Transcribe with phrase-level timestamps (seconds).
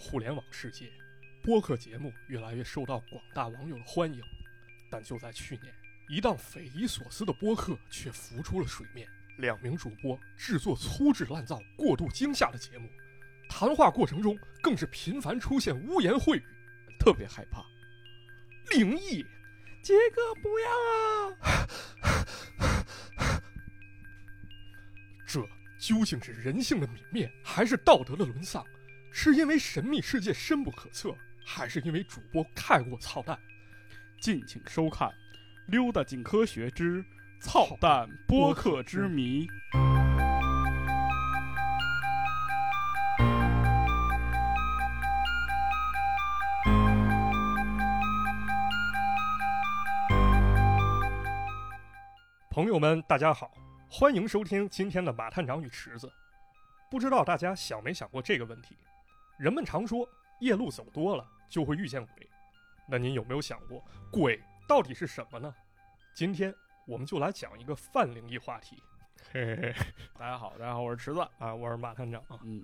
[0.00, 0.90] 互联网世界，
[1.42, 4.22] 播客节目越来越受到广大网友的欢迎。
[4.90, 5.72] 但就在去年，
[6.08, 9.06] 一档匪夷所思的播客却浮出了水面。
[9.36, 12.88] 两名主播制作粗制滥造、过度惊吓的节目，
[13.48, 16.44] 谈话过程中更是频繁出现污言秽语，
[16.98, 17.62] 特别害怕。
[18.70, 19.24] 灵异，
[19.82, 20.70] 杰哥不要
[21.40, 21.66] 啊！
[25.26, 25.40] 这
[25.78, 28.66] 究竟是人性的泯灭，还是道德的沦丧？
[29.12, 31.14] 是因为神秘世界深不可测，
[31.44, 33.38] 还是因为主播太过操蛋？
[34.20, 35.08] 敬请收看
[35.66, 37.04] 《溜达进科学之
[37.40, 39.46] 操蛋播客之谜》。
[52.50, 53.50] 朋友们，大家好，
[53.88, 56.10] 欢迎收听今天的马探长与池子。
[56.90, 58.76] 不知道大家想没想过这个问题？
[59.40, 60.06] 人们常说
[60.40, 62.28] 夜路走多了就会遇见鬼，
[62.86, 63.82] 那您有没有想过
[64.12, 64.38] 鬼
[64.68, 65.54] 到底是什么呢？
[66.12, 66.54] 今天
[66.86, 68.76] 我们就来讲一个泛灵异话题。
[69.32, 69.74] 嘿嘿嘿，
[70.18, 72.62] 大家好，大家好，我是池子啊，我是马探长啊，嗯，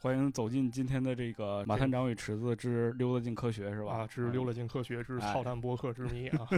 [0.00, 3.98] 欢迎走进今天的这个《马探长与池子之溜达进科学》是吧？
[3.98, 6.48] 啊，之溜达进科学之操蛋博客之谜啊。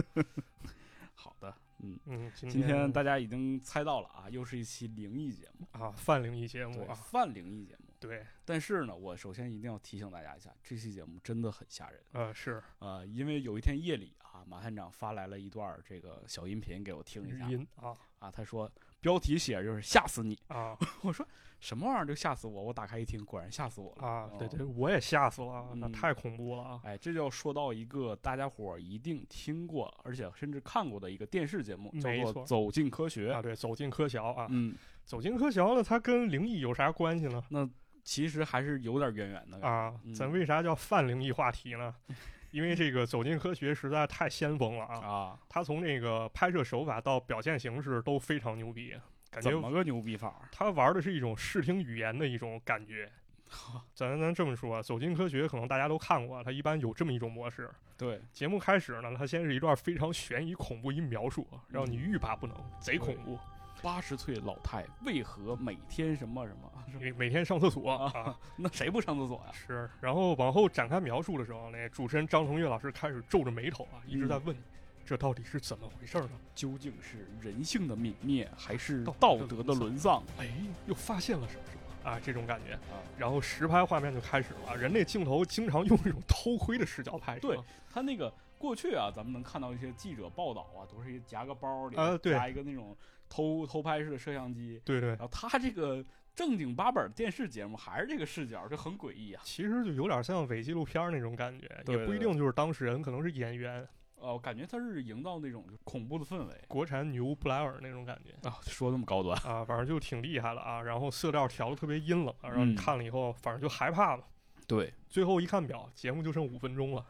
[1.13, 7.86] 好的， 嗯嗯，今今天大家已经猜到了啊，又是一期灵异节目啊，泛灵异节目，啊，泛灵异节目。
[7.99, 11.99] 对，但是呢，我首先一定要提醒大家一下，这期节目真的很吓人。
[12.11, 12.61] 呃是。
[12.79, 17.93] 呃，因为有一天夜里啊，马探长发来了一段这个小音频给我听一下语音啊。
[18.19, 20.77] 啊，他说标题写着就是吓死你，啊。
[21.01, 21.27] 我说
[21.59, 26.81] 什么玩意儿就吓死我，我打开一听，果然吓死我了啊，对哦对，我也吓死了，那嗯太恐怖了啊！
[26.83, 37.43] 哎，这就要说到一个大家伙儿一定听过，而且甚至看过的一个电视节目，叫做《走进科学》啊，对，走进科学啊，嗯，走进科学呢，它跟灵异有啥关系呢？
[37.49, 37.67] 那
[38.07, 41.93] 其实还是有点渊源的啊，嗯咱为啥叫泛灵异话题呢？
[42.51, 44.95] 因为这个走进科学实在太先锋了啊！
[45.05, 48.95] 啊，它从这个拍摄手法到表现形式都非常牛逼，
[49.29, 50.47] 感觉怎么个牛逼法儿？
[50.53, 53.11] 他玩的是一种视听语言的一种感觉。
[53.93, 57.69] 咱咱这么说，走进科学可能大家都看过，它一般有这么一种模式。
[57.97, 63.37] 对，节目开始呢，它先是一段非常悬疑恐怖一描述，让你欲罢不能，贼恐怖。
[63.83, 66.71] 八十岁老太为何每天什么什么？
[66.99, 69.51] 每每天上厕所啊， 那谁不上厕所呀？
[69.51, 69.89] 是。
[70.01, 74.61] 然后往后展开描述的时候，那主持人张腾岳老师开始皱着眉头啊，一直在问你，
[75.05, 76.29] 这到底是怎么回事呢？
[76.55, 80.49] 究竟是人性的泯灭，还是道道德的沦丧哎，
[80.85, 82.19] 又发现了什么什么啊？
[82.23, 82.73] 这种感觉。
[82.73, 83.01] 啊？
[83.17, 87.41] 然后实拍画面就开始了，人那镜头经常用一种偷窥的视角拍摄。
[87.41, 87.57] 对
[87.89, 92.95] 他那个过去啊，咱们能看到一些记者报道啊，都是一夹个包里啊对加一个那种
[93.29, 96.03] 偷偷拍式的摄像机，对对然后他这个
[96.37, 99.41] 正经八本电视节目还是这个视角，就很诡异啊。
[99.43, 103.81] 其实就有点像伪纪录片儿那种感觉，也不一定就是当事人，可能是演员，
[104.17, 110.83] 哦，我感觉他是营造那种就恐怖的氛围国产女巫布莱尔那种感觉啊，说那么高端，啊，反正就挺厉害了啊。
[110.83, 114.23] 然后色调调的特别阴冷，啊让你嗯看了以后，反正就害怕嘛。
[114.67, 117.03] 对，最后一看表，节目就剩五分钟了。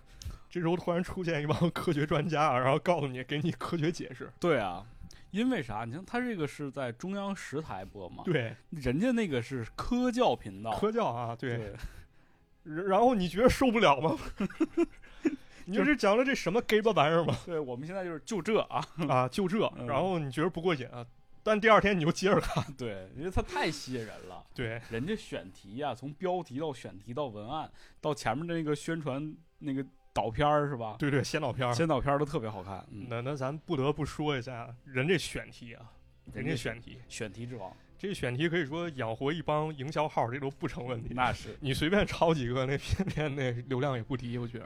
[0.49, 4.31] 这时候突然出现一帮科学专家，啊然后告诉你，给你科学解释。
[4.39, 4.85] 对啊，
[5.31, 5.85] 因为啥？
[5.85, 11.57] 你像他这个是在中央十台播嘛，对，人家那个是科教频道，科教啊，对。
[11.57, 11.73] 对
[12.85, 14.17] 然后你觉得受不了吗？
[15.63, 17.33] 你这是讲了这什么 gay 吧玩意儿吗？
[17.45, 21.05] 对，我们现在就是就这啊，啊，就这，嗯然后你觉得不过瘾啊？
[21.43, 24.43] 但第二天你就接着看， 对，因为它太吸引人了。
[24.53, 27.71] 对，人家选题呀、从标题到选题到文案
[28.01, 29.85] 到前面那个宣传那个
[30.17, 30.95] 导片儿是吧？
[30.97, 31.71] 对对，先导片儿。
[31.75, 32.83] 先导片儿都特别好看。
[32.91, 35.91] 嗯，那那咱不得不说一下，人这选题啊，
[36.33, 41.13] 人这家选题，选题之王，这选题可以说养活一帮营销号，这都不成问题。
[41.13, 44.65] 那是你随便抄几个，那片片那流量也不低，我觉得。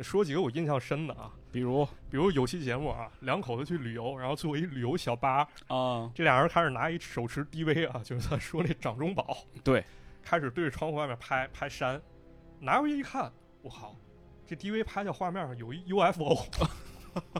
[0.00, 9.82] 说几个我印象深的啊，比如比如有期节目啊，两口子去旅游，然后作为一旅游小巴，啊，这俩人开始拿一手持 DV 啊，就是他说那掌中宝，对，
[10.22, 12.00] 开始对着窗户外面拍拍山，
[12.60, 13.28] 拿回去一看，
[13.60, 13.96] 我靠，
[14.48, 16.46] 这 DV 拍的画面上有一 UFO，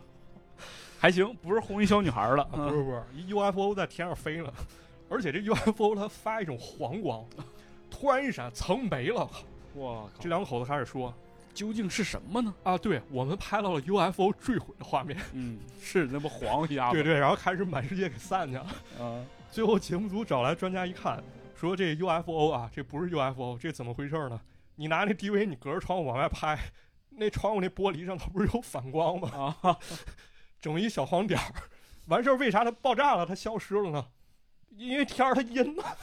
[1.01, 2.43] 还行，不是红衣小女孩了。
[2.53, 4.53] 啊、不是不是，一 UFO 在天上飞呢，
[5.09, 7.25] 而且这 UFO 它发一种黄光，
[7.91, 9.21] 突然一闪，噌没了。
[9.77, 11.15] 哇靠这，两口子开始说
[11.55, 12.55] 究竟是什么呢？
[12.63, 16.91] 啊，对我们拍到了 UFO 坠毁的画面，嗯，是那么黄一下。
[16.93, 18.67] 对对，然后开始满世界给散去了。
[19.01, 24.39] 嗯，最后节目组找来专家一看，说这 UFO 啊，这不是 UFO，这怎么回事呢？
[24.77, 26.57] 你拿那 DV，你隔着窗户往外拍，
[27.19, 29.57] 那窗户那玻璃上它不是有反光吗？
[29.63, 29.79] 啊，
[30.61, 31.53] 整一小黄点儿，
[32.07, 34.09] 完事儿为啥它爆炸了，它消失了呢？
[34.71, 35.99] 因为天儿它阴了。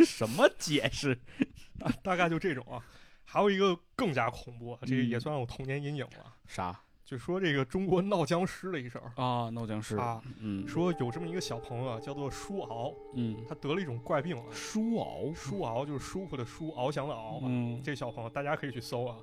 [0.04, 1.18] 什么解释？
[1.78, 2.82] 大大概就这种啊。
[3.24, 6.34] 还有一个更加恐怖，这个也嗯算我童年阴影了。
[6.48, 6.78] 啥
[7.10, 9.10] 就说这个中国闹僵尸的一事儿。
[9.20, 9.50] 啊？
[9.50, 17.40] 闹僵尸啊，嗯，说有这么一个小朋友啊，叫做舒敖，嗯，他得了一种怪病啊，舒敖，舒敖就是舒服的舒，翱翔的翱啊。
[17.42, 19.16] 嗯，这小朋友大家可以去搜啊，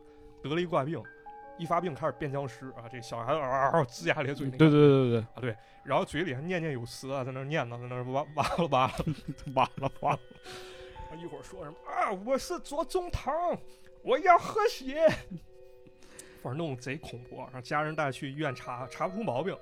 [0.44, 1.02] 得了一怪病，
[1.58, 5.20] 一发病开始变僵尸啊，这小孩嗷嗷龇牙咧嘴对，对对对对。
[5.22, 5.56] 啊对，
[5.86, 9.90] 然后嘴里还念念有词啊，在那念叨，在那儿哇哇了哇了，对，完了。
[10.02, 10.20] 完了，
[11.18, 13.34] 一会儿说什么啊，我是左宗棠，
[14.04, 15.08] 我要喝血，
[16.48, 19.54] 反正弄得贼恐怖啊，让家人带去医院查，查不出毛病。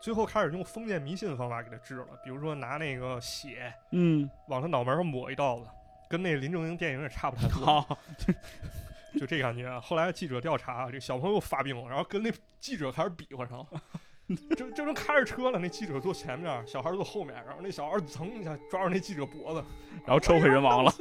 [0.00, 5.66] 最后开始用封建迷信的方法给他治了，比如说拿那个血嗯，往他脑门上抹一道子，
[6.10, 7.98] 跟那林正英电影也差不太多。
[9.18, 9.80] 就这感觉啊。
[9.80, 13.66] 后来记者调查，这小朋友发病了，然后跟那记者开始比划上了。
[14.56, 19.64] 就就能开着车了，那记者坐前面，小孩坐后面，然后那小孩噌一下抓住那记者脖子，
[20.04, 20.92] 然后车毁人亡了。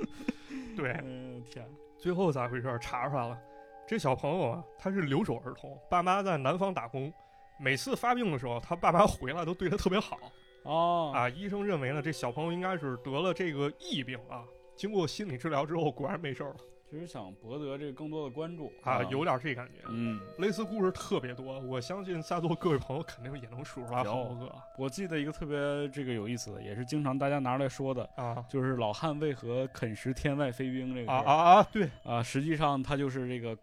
[0.74, 1.64] 对，嗯，天，
[1.98, 2.78] 最后咋回事？
[2.80, 3.38] 查出来了，
[3.86, 7.12] 这小朋友啊，他是留守儿童，爸妈在南方打工，
[7.58, 10.18] 每次发病的时候，他爸妈回来都对他特别好
[10.62, 11.28] 哦，啊。
[11.28, 14.44] 医生认为呢，这小朋友应该是得了这个疫病啊。
[14.74, 16.56] 经过心理治疗之后，果然没事儿了
[16.94, 19.84] 就是想博得这个更多的关注啊，有点这感觉。
[19.88, 31.68] 嗯，类似故事特别多，我相信在座各位朋友肯定也能数出来好多个我记得一个特别这个有意思的，也是经常大家拿出来说的，啊就是老汉为何啃食天外飞兵这个啊事啊啊！
[31.72, 33.58] 对啊，实际上它就是这个。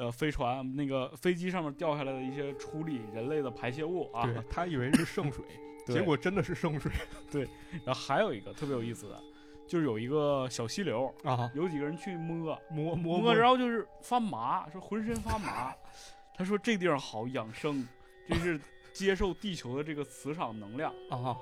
[0.00, 5.44] 呃，飞船那个飞机上面掉下来的一些处理人类的排泄物啊，对， 他以为是圣水，
[5.84, 6.92] 对结果真的是圣水
[7.32, 7.42] 对
[7.84, 9.20] 然后还有一个特别有意思的，
[9.68, 11.50] 就是有一个小溪流，啊！
[11.54, 15.72] 有几个人去摸摸摸摸，然后就是发麻，说浑身发麻。
[16.34, 17.86] 他说这地方好养生，
[18.28, 18.58] 这是
[18.92, 20.92] 接受地球的这个磁场能量。
[21.10, 21.36] 啊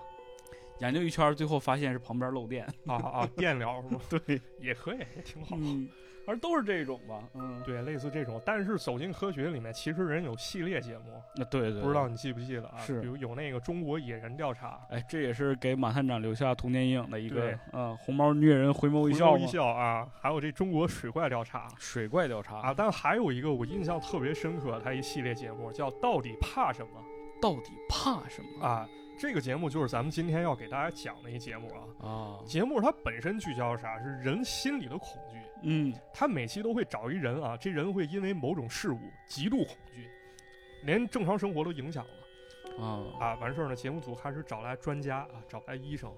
[0.80, 2.66] 研究一圈，最后发现是旁边漏电。
[2.86, 3.26] 啊啊！
[3.34, 4.00] 电疗是吗？
[4.10, 5.56] 对，也可以，也挺好。
[5.58, 5.88] 嗯，
[6.26, 7.22] 反正都是这种吧。
[7.34, 12.78] 嗯，对，类似这种，但是《走进科学》里面其实人有系列节目，那对对，不知道你记不记得啊？
[12.78, 26.90] 是比如有那个中国野人调查，哎，这也是给马探长留下童年阴影的一个对，嗯，红毛虐人回眸一笑嘛回眸一笑啊，还有这中国水怪调查水怪调查啊，但还有一个我印象特别深刻，它一系列节目叫《到底怕什么
[27.40, 28.88] 到底怕什》么啊。
[29.18, 32.06] 这个节目就是咱们今天要给大家讲的一节目啊。
[32.06, 32.36] 啊？
[32.44, 33.98] 节目它本身聚焦啥？
[34.02, 35.38] 是人心里的恐惧。
[35.62, 38.98] 嗯，他每期都会找一人啊，这人会因为某种事物
[39.28, 40.08] 极度恐惧，
[40.84, 43.34] 连正常生活都影响了啊啊。
[43.36, 46.12] 完事儿呢，节目组开始找来专家啊，找来医生，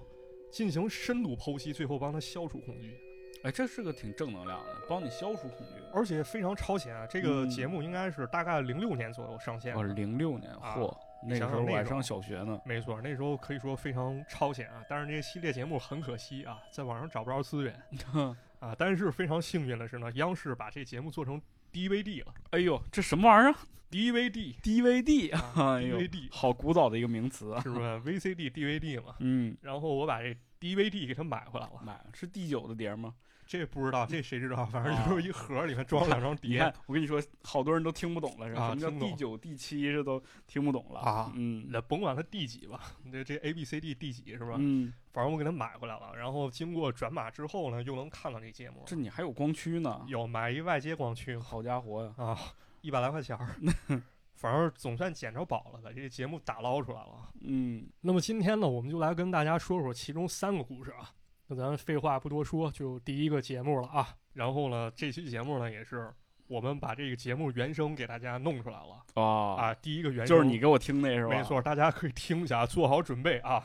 [0.51, 2.99] 进行深度剖析，最后帮他消除恐惧，
[3.43, 5.81] 哎，这是个挺正能量的，帮你消除恐惧。
[5.93, 7.07] 而且非常超前啊。
[7.07, 10.95] 这个嗯节目应该是大概零六年左右上线的哦，零六年，啊嚯，
[11.27, 12.61] 那时候我还上小学呢。
[12.63, 14.83] 没错，那时候可以说非常超前啊。
[14.87, 17.73] 但是这个系列节目很可惜啊，在网上找不着资源
[18.59, 18.75] 啊。
[18.77, 21.41] 但是非常幸运的是呢，央视把这节目做成
[21.73, 23.59] DVD 了哎呦，这什么玩意儿啊
[23.91, 27.61] ，DVD？DVD，啊 哎呦 DVD 好古早的一个名词啊。
[27.61, 29.15] 是不是 VCD、DVD 嘛？
[29.19, 33.13] 嗯，然后我把这 DVD 给它买回来了，买了是第九的碟吗？
[33.49, 34.63] 这不知道，这谁知道？
[34.67, 38.61] 反正啊就是一盒里面装了两张碟我跟你说，好多人都听不懂了，是吧？
[38.61, 42.79] 啊什么叫第九、第七，这都听不懂了啊嗯那甭管它第几吧，
[43.11, 44.53] 这这 A B C D 第几是吧？
[44.59, 48.83] 嗯，反正我给它买回来了，然后经过转码之后呢，又能看到这节目。
[48.85, 50.05] 这你还有光驱呢？
[50.07, 52.23] 有买一外接光驱好家伙呀！
[52.23, 52.37] 啊，
[52.81, 53.55] 一百来块钱儿，
[54.35, 57.31] 反正总算捡着宝了，把这个节目打捞出来了。
[57.41, 61.09] 嗯，那么今天呢，我们就来跟大家说说其中三个故事啊。
[61.51, 64.07] 那咱废话不多说，就第一个节目了啊。
[64.33, 66.13] 然后呢，这期节目呢也是
[66.45, 69.73] 我们把这个节目原声给大家弄出来了啊，啊。
[69.73, 71.35] 第一个原声就是你给我听那是吧？
[71.35, 73.63] 没错，大家可以听一下，做好准备啊。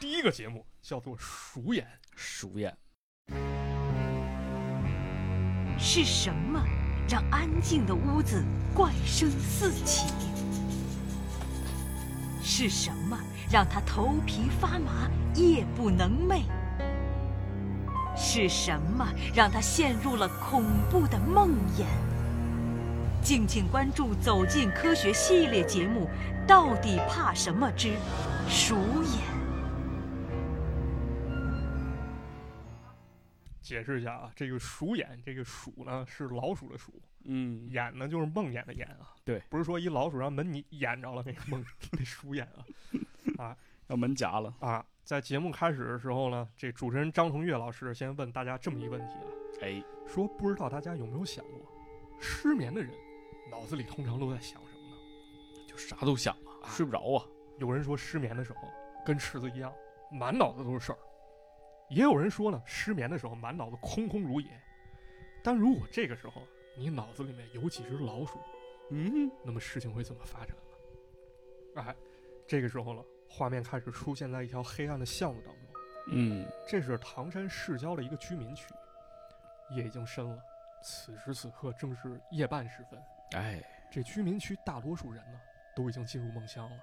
[0.00, 2.74] 第一个节目叫做《鼠眼鼠眼。
[5.78, 6.64] 是什么
[7.06, 8.42] 让安静的屋子
[8.74, 10.14] 怪声四起？
[12.42, 13.18] 是什么
[13.50, 16.44] 让他头皮发麻、夜不能寐？
[18.16, 21.84] 是什么让他陷入了恐怖的梦魇？
[23.22, 26.08] 敬请关注《走进科学》系列节目
[26.46, 27.94] 《到底怕什么之
[28.48, 29.12] 鼠眼》。
[33.62, 36.92] 解释一下啊，这个鼠眼，这个鼠呢是老鼠的鼠，
[37.24, 39.14] 嗯，眼呢就是梦魇的魇啊。
[39.24, 42.66] 对，不是说一老鼠让门你眼着了那个梦 那鼠眼啊
[43.38, 44.52] 啊， 让门夹了。
[44.58, 44.84] 啊！
[45.04, 49.26] 在节目开始的时候呢，这主持人张同岳老师先问大家这么一个问题啊，
[49.60, 51.60] 哎，说不知道大家有没有想过，
[52.20, 52.90] 失眠的人
[53.50, 55.66] 脑子里通常都在想什么呢？
[55.66, 57.26] 就啥都想啊，睡不着啊。
[57.58, 58.60] 有人说失眠的时候
[59.04, 59.72] 跟池子一样，
[60.12, 60.98] 满脑子都是事儿；
[61.90, 64.48] 也有人说呢，失眠的时候满脑子空空如也。
[65.42, 66.42] 但如果这个时候
[66.78, 68.38] 你脑子里面有几只老鼠，
[68.90, 70.56] 嗯，那么事情会怎么发展
[71.74, 71.82] 呢？
[71.82, 71.96] 哎，
[72.46, 75.64] 这个时候了，画面开始出现在一条黑暗的巷子当中。
[76.08, 78.66] 嗯，这是唐山市郊的一个居民区，
[79.70, 80.38] 夜已经深了。
[80.84, 83.00] 此时此刻正是夜半时分，
[83.40, 85.40] 哎，这居民区大多数人呢
[85.74, 86.76] 都已经进入梦乡了，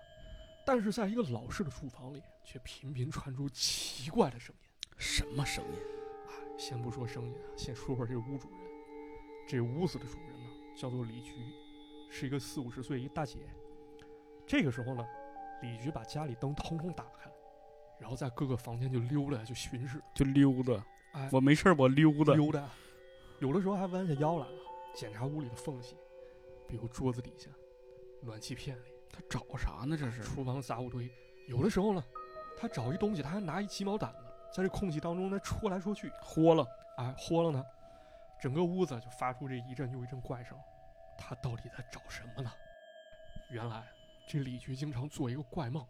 [0.66, 4.62] 但是在一个老式的住房里，却频频传出奇怪的声音。
[4.98, 5.80] 什么声音？
[6.30, 8.60] 哎，先不说声音啊，先说说这屋主人。
[9.48, 11.34] 这屋子的主人呢，叫做李菊，
[12.10, 13.40] 是一个四五十岁一大姐。
[14.48, 15.06] 这个时候呢，
[15.62, 17.30] 李局把家里灯通通打开，
[18.00, 20.02] 然后在各个房间就溜达，就巡视。
[20.14, 20.84] 就溜达。
[21.14, 22.34] 哎，我没事儿，我溜达。
[22.34, 22.70] 溜达，
[23.40, 24.52] 有的时候还弯下腰来啊，
[24.94, 25.98] 检查屋里的缝隙，
[26.68, 27.50] 比如桌子底下、
[28.22, 29.98] 暖气片里、他找啥呢？
[29.98, 30.22] 这是？
[30.22, 31.10] 厨房杂物堆。
[31.48, 32.04] 有的时候呢，
[32.58, 34.18] 他找一东西，他还拿一鸡毛掸子，
[34.56, 36.66] 在这空气当中呢戳来戳去，豁了。
[36.98, 37.66] 哎，豁了呢，
[38.42, 40.58] 整个屋子就发出这一阵又一阵怪声。
[41.18, 42.52] 他到底在找什么呢？
[43.50, 43.84] 原来
[44.32, 45.84] 这李局经常做一个怪梦，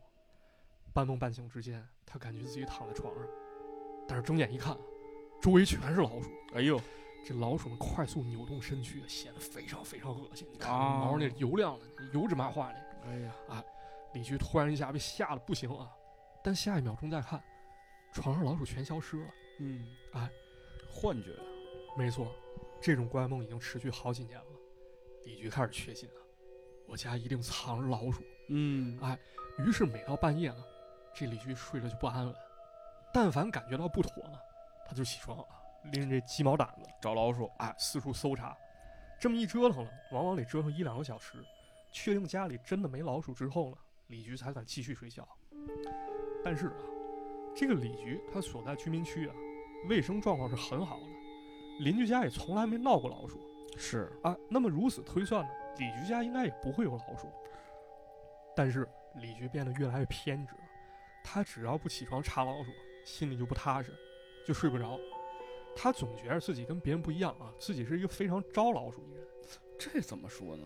[0.93, 3.27] 半梦半醒之间，他感觉自己躺在床上，
[4.07, 4.77] 但是睁眼一看，
[5.41, 6.31] 周围全是老鼠。
[6.53, 6.79] 哎呦，
[7.25, 10.47] 这老鼠们快速扭动身躯，显得非常非常恶心。
[10.53, 12.79] 你看啊毛那油亮的，油脂麻花的。
[13.03, 13.35] 哎呀，
[14.13, 15.91] 李局突然一下被吓得不行啊！
[16.41, 17.43] 但下一秒钟再看，
[18.13, 19.27] 床上老鼠全消失了。
[19.59, 20.29] 嗯，哎，
[20.89, 21.35] 幻觉。
[21.97, 22.33] 没错，
[22.79, 24.45] 这种怪梦已经持续好几年了。
[25.25, 26.18] 李局开始确信啊，
[26.89, 28.23] 我家一定藏着老鼠。
[28.49, 29.17] 嗯哎
[29.59, 30.63] 于是每到半夜呢，
[31.13, 32.35] 这李局睡着就不安稳。
[33.13, 34.39] 但凡感觉到不妥呢，
[34.87, 35.45] 他就起床啊，
[35.91, 37.51] 拎着这鸡毛掸子，找老鼠。
[37.57, 38.55] 哎，四处搜查。
[39.19, 41.43] 这么一折腾呢，往往得折腾一两个小时，
[41.91, 43.77] 确定家里真的没老鼠之后呢，
[44.07, 45.27] 李局才敢继续睡觉。
[46.43, 46.73] 但是啊，
[47.53, 49.35] 这个李局他所在居民区啊，
[49.89, 51.05] 卫生状况是很好的，
[51.83, 53.37] 邻居家也从来没闹过老鼠
[53.75, 54.09] 是。
[54.23, 54.33] 啊。
[54.49, 57.31] 那么如此推算呢，李局家应该也不会有老鼠。
[58.55, 60.53] 但是李局变得越来越偏执，
[61.23, 62.71] 他只要不起床查老鼠，
[63.05, 63.93] 心里就不踏实，
[64.45, 64.99] 就睡不着。
[65.75, 69.27] 他总觉得自己跟别人不一样啊，自己是一个非常招老鼠的人。
[69.79, 70.65] 这怎么说呢？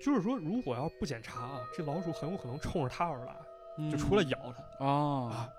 [0.00, 3.34] 就是说，如果要不检查啊，这老鼠很有可能冲着他而来，
[3.90, 4.84] 就嗯出来咬他。
[4.84, 4.90] 啊
[5.30, 5.52] 啊。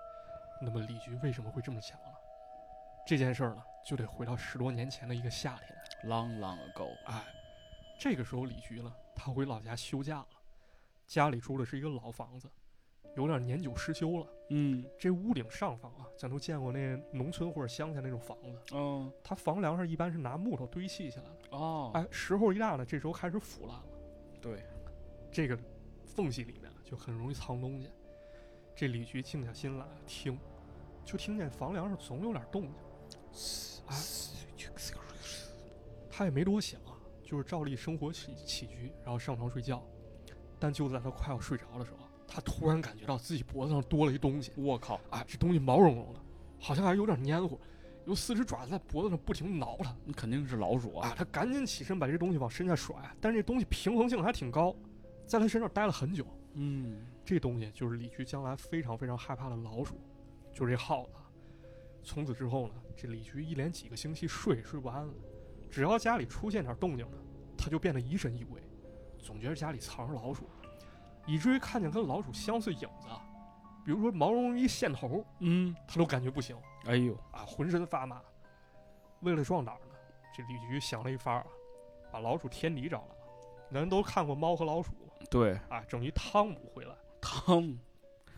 [0.62, 2.06] 那么李局为什么会这么想呢？
[3.06, 6.10] 这件事儿呢，就得回到十多年前的一个夏天。
[6.10, 6.88] Long long ago。
[7.04, 7.22] 哎，
[7.98, 10.28] 这个时候李局呢，他回老家休假了，
[11.06, 12.48] 家里住的是一个老房子，
[13.16, 14.26] 有点年久失修了。
[14.50, 21.56] 嗯这屋顶上方啊，咱都见过那农村或者乡下那种房子，嗯它房梁上一般是拿木头堆砌起来的。
[21.56, 23.84] 哦，哎，时候一大呢，这时候开始腐烂了。
[24.40, 24.64] 对，
[25.32, 25.58] 这个
[26.04, 27.90] 缝隙里面就很容易藏东西。
[28.74, 30.38] 这李局静下心来听，
[31.04, 32.74] 就听见房梁上总有点动静。
[33.86, 33.96] 哎，
[36.10, 36.95] 他也没多想啊，
[37.26, 39.84] 就是照例生活起起居，然后上床睡觉。
[40.58, 44.52] 但就在他快要睡着的时候，他突然感觉到自己脖子上多了一东西。
[44.56, 46.20] 我靠，哎，这东西毛茸茸的，
[46.58, 47.60] 好像还有点黏糊，
[48.06, 49.94] 有四只爪子在脖子上不停地挠他。
[50.04, 51.14] 你肯定是老鼠啊，啊！
[51.14, 54.74] 他赶紧起身把这东西往身下甩，但是这东西平衡性还挺高，
[55.26, 56.26] 在他身上待了很久。
[56.54, 60.00] 嗯，这东西就是李局将来非常非常害怕的老鼠，
[60.54, 61.12] 就是这耗子。
[62.02, 65.12] 从此之后呢，这李局一连几个星期睡也睡不安了，
[65.76, 67.18] 只要家里出现点动静呢，
[67.54, 68.62] 他就变得疑神疑鬼，
[69.18, 70.48] 总觉得家里藏着老鼠，
[71.26, 73.22] 以至于看见跟老鼠相似影子，啊
[73.84, 76.56] 比如说毛茸茸一线头，嗯，他都感觉不行
[76.86, 78.22] 哎呦，啊，浑身发麻。
[79.20, 79.94] 为了壮胆呢，
[80.34, 81.46] 这李局想了一法儿啊，
[82.10, 83.14] 把老鼠天敌找来了。
[83.70, 84.92] 咱都看过《猫和老鼠》
[85.28, 86.94] 对，啊，整一汤姆回来。
[87.20, 87.76] 汤姆，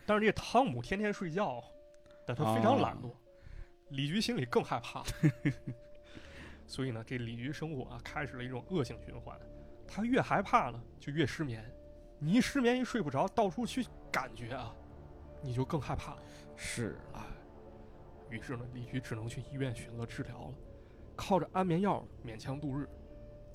[0.05, 1.63] 但是这汤姆天天睡觉，
[2.27, 3.09] 但他非常懒惰，
[3.91, 5.01] 李局心里更害怕。
[6.69, 9.35] 所以呢，这李局生活啊，开始了一种恶性循环。
[9.87, 11.65] 他越害怕呢，就越失眠。
[12.19, 14.71] 你一失眠，一睡不着，到处去感觉啊，
[15.41, 16.15] 你就更害怕。
[16.55, 17.25] 是啊，
[18.29, 20.53] 于是呢，李局只能去医院选择治疗了，
[21.15, 22.87] 靠着安眠药勉强度日。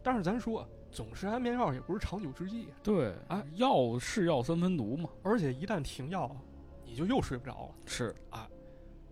[0.02, 5.08] 但是咱说啊，总吃安眠药也不是长久之计啊，对，啊，药是药三分毒嘛。
[5.22, 6.36] 而且一旦停药啊，
[6.84, 7.74] 你就又睡不着了。
[7.86, 8.50] 是啊，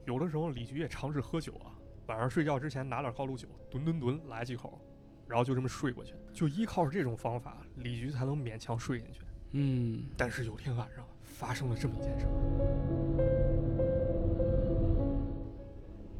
[0.06, 1.71] 有的时候李局也尝试喝酒啊，
[2.06, 4.80] 晚上睡觉之前拿点高露酒，吨吨吨来几口，
[5.26, 6.14] 然后就这么睡过去。
[6.32, 9.21] 就依靠着这种方法，李局才能勉强睡进去。
[9.52, 12.32] 嗯，但是有天晚上发生了这么一件事儿。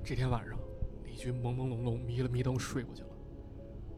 [0.05, 0.59] 这天晚上，
[1.05, 3.09] 李局朦朦胧胧、迷了迷瞪睡过去了。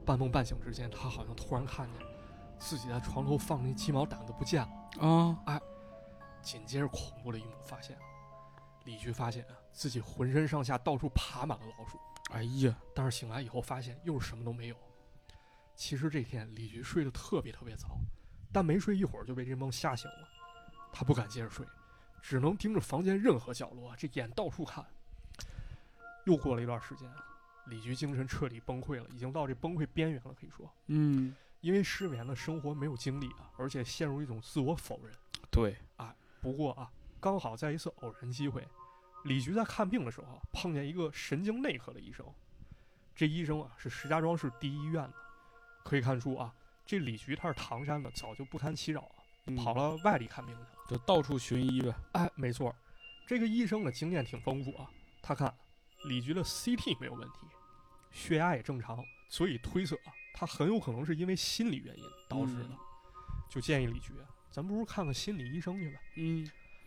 [0.07, 2.07] 半梦半醒之间，他好像突然看见
[2.59, 4.69] 自己在床头放那鸡毛掸子不见了。
[5.01, 5.61] 啊，哎
[6.43, 8.03] 紧接着，恐怖的一幕发现了：
[8.85, 11.99] 李局发现啊，自己浑身上下到处爬满了老鼠。
[12.31, 14.77] 哎呀，但是醒来以后发现又是什么都没有。
[15.77, 17.99] 其实这天李局睡得特别特别早，
[18.53, 20.29] 但没睡一会儿就被这梦吓醒了。
[20.93, 21.67] 他不敢接着睡，
[22.23, 24.85] 只能盯着房间任何角落，这眼到处看。
[26.25, 27.11] 又过了一段时间，
[27.67, 35.13] 李局精神彻底崩溃了，已经到这崩溃边缘了，可以说，嗯，因为失眠了，生活没有精力啊，而且陷入一种自我否认。
[35.51, 36.91] 对啊，不过啊，
[37.25, 38.63] 刚好在一次偶然机会，
[39.25, 42.23] 李局在看病的时候啊碰见一个神经内科的医生。
[43.17, 45.15] 这医生啊是石家庄市第一医院的，
[45.83, 46.55] 可以看出啊，
[46.85, 50.69] 这李局他是唐山的，早就不堪其扰啊，嗯跑了外地看病去了。
[50.87, 51.95] 就到处寻医呗。
[52.13, 52.77] 哎，没错，
[53.27, 54.91] 这个医生的经验挺丰富啊。
[55.23, 55.51] 他看
[56.05, 57.47] 李局的 CT 没有问题，
[58.13, 62.79] 血压也正常，所以推测啊，他很有可能是因为心理原因导致的，嗯
[63.49, 66.01] 就建议李局啊，咱不如看看心理医生去吧。
[66.17, 66.47] 嗯，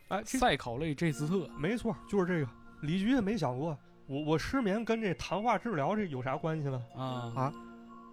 [0.10, 2.52] 哎，这赛考类这斯特，没错，就是这个。
[2.82, 6.84] 李局也没想过，我我失眠跟这谈话治疗这有啥关系呢？
[6.96, 7.54] 啊啊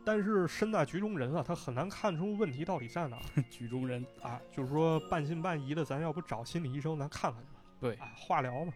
[0.07, 4.41] 但是身在局中人啊，他很难看出问题到底在哪 局中人，啊。
[4.53, 7.61] 就是说半信半疑的，咱要不找心理医生咱看看去吧？
[7.81, 8.73] 对，啊，化疗嘛。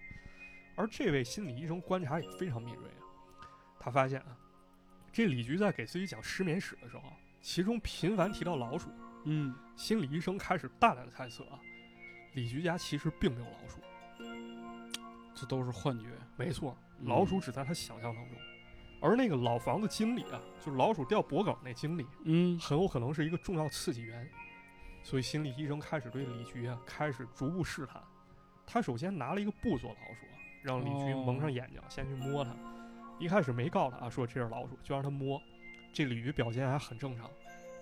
[0.74, 3.04] 而这位心理医生观察也非常敏锐啊，
[3.78, 4.36] 他发现啊，
[5.12, 8.88] 这李局在给自己讲失眠史的时候啊，其中频繁提到老鼠。
[9.24, 11.58] 嗯，心理医生开始大胆猜测啊，
[12.34, 13.80] 李局家其实并没有老鼠。
[15.34, 16.06] 这都是幻觉。
[16.36, 18.36] 没错，嗯老鼠只在他想象当中，
[19.00, 24.28] 而那个老房子经理啊，就是老鼠掉脖梗那经理，嗯，很有可能是一个重要刺激源。
[25.04, 28.02] 所以心理医生开始对李局啊开始逐步试探。
[28.66, 32.54] 他首先拿了一个布做老鼠啊，让李局哦蒙上眼睛，先去摸它。
[33.18, 35.40] 一开始没告诉他啊，说这是老鼠，就让他摸。
[35.92, 37.30] 这李局表现还很正常，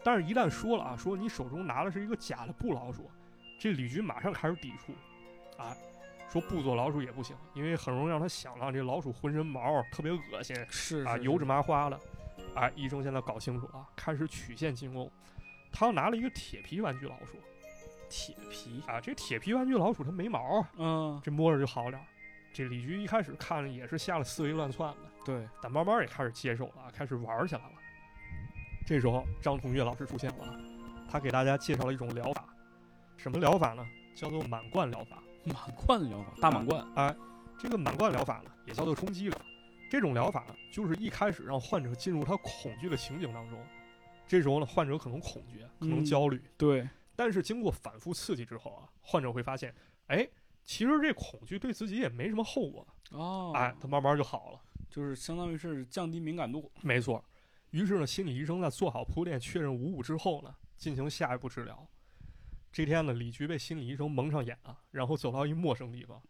[0.04, 3.10] 但是一旦说了啊，说你手中拿的是一个假的布老鼠，
[3.58, 4.92] 这李局马上开始抵触，
[5.60, 5.76] 啊，
[6.30, 11.98] 说不做老鼠也不行，因为很容易让他想到这老鼠浑身毛特别恶心啊，是是油脂麻花的。
[12.54, 15.10] 哎，医生现在搞清楚了，开始曲线进攻。
[15.72, 17.38] 他拿了一个铁皮玩具老鼠
[18.08, 18.82] 铁皮。
[18.86, 22.06] 啊，这铁皮玩具老鼠它没毛啊，嗯，这摸着就好点儿。
[22.52, 27.72] 这李局一开始看着也是吓得思维乱窜的，对，但慢慢也开始接受了啊，开始玩起来了。
[28.86, 30.54] 这时候张同学老师出现了啊，
[31.10, 32.44] 他给大家介绍了一种疗法，
[33.16, 33.86] 什么疗法呢？
[34.14, 35.22] 叫做满贯疗法。
[35.44, 36.84] 满贯疗法，大满贯。
[36.96, 37.14] 哎，
[37.56, 39.38] 这个满贯疗法呢，也叫做冲击疗。
[39.88, 43.64] 这种疗法呢，就是一开始让患者进入他恐惧的情景当中，
[44.26, 49.72] 这时候呢，患者可能恐惧，可能嗯焦虑，对，但是经过反复刺激之后啊，患者会发现，
[50.08, 50.28] 哎，
[50.64, 54.60] 其实这恐惧对自己也没什么后果，哦，哎，他慢慢就好了。
[54.90, 56.68] 就是相当于是降低敏感度。
[56.82, 57.22] 没错。
[57.70, 61.86] 于是呢，心理医生在做好铺垫、确认无误之后呢，进行下一步治疗。
[62.76, 66.22] 这天呢，李局被心理医生蒙上眼啊，然后走到一陌生地方。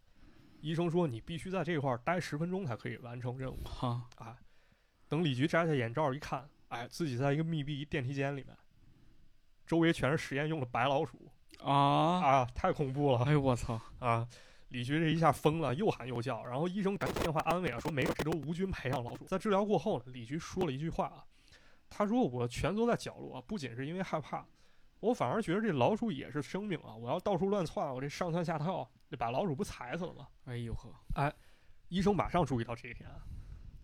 [0.60, 3.58] 医生说：“你必须在这块儿待十分钟才可以完成任务。
[3.64, 4.38] 哈，”啊，
[5.08, 8.56] 等李局摘下眼罩一看，哎，自己在一个密闭电梯间里面，
[9.66, 11.28] 周围全是实验用的白老鼠
[11.64, 14.24] 啊，啊，太恐怖了哎呦我操，啊！
[14.68, 19.24] 李局这一下疯了，又喊又叫，然后医生赶紧电话安慰啊，说没事，这都无菌培养老鼠。
[19.24, 21.26] 在治疗过后呢，李局说了一句话啊，
[21.90, 24.46] 他说：“我蜷缩在角落，不仅是因为害怕，
[25.00, 26.94] 我反而觉得这老鼠也是生命啊！
[26.94, 31.32] 我要到处乱窜，我这上蹿下跳，这把老鼠不踩死了吗哎呦呵，？”哎
[31.88, 33.22] 医生马上注意到这一点啊，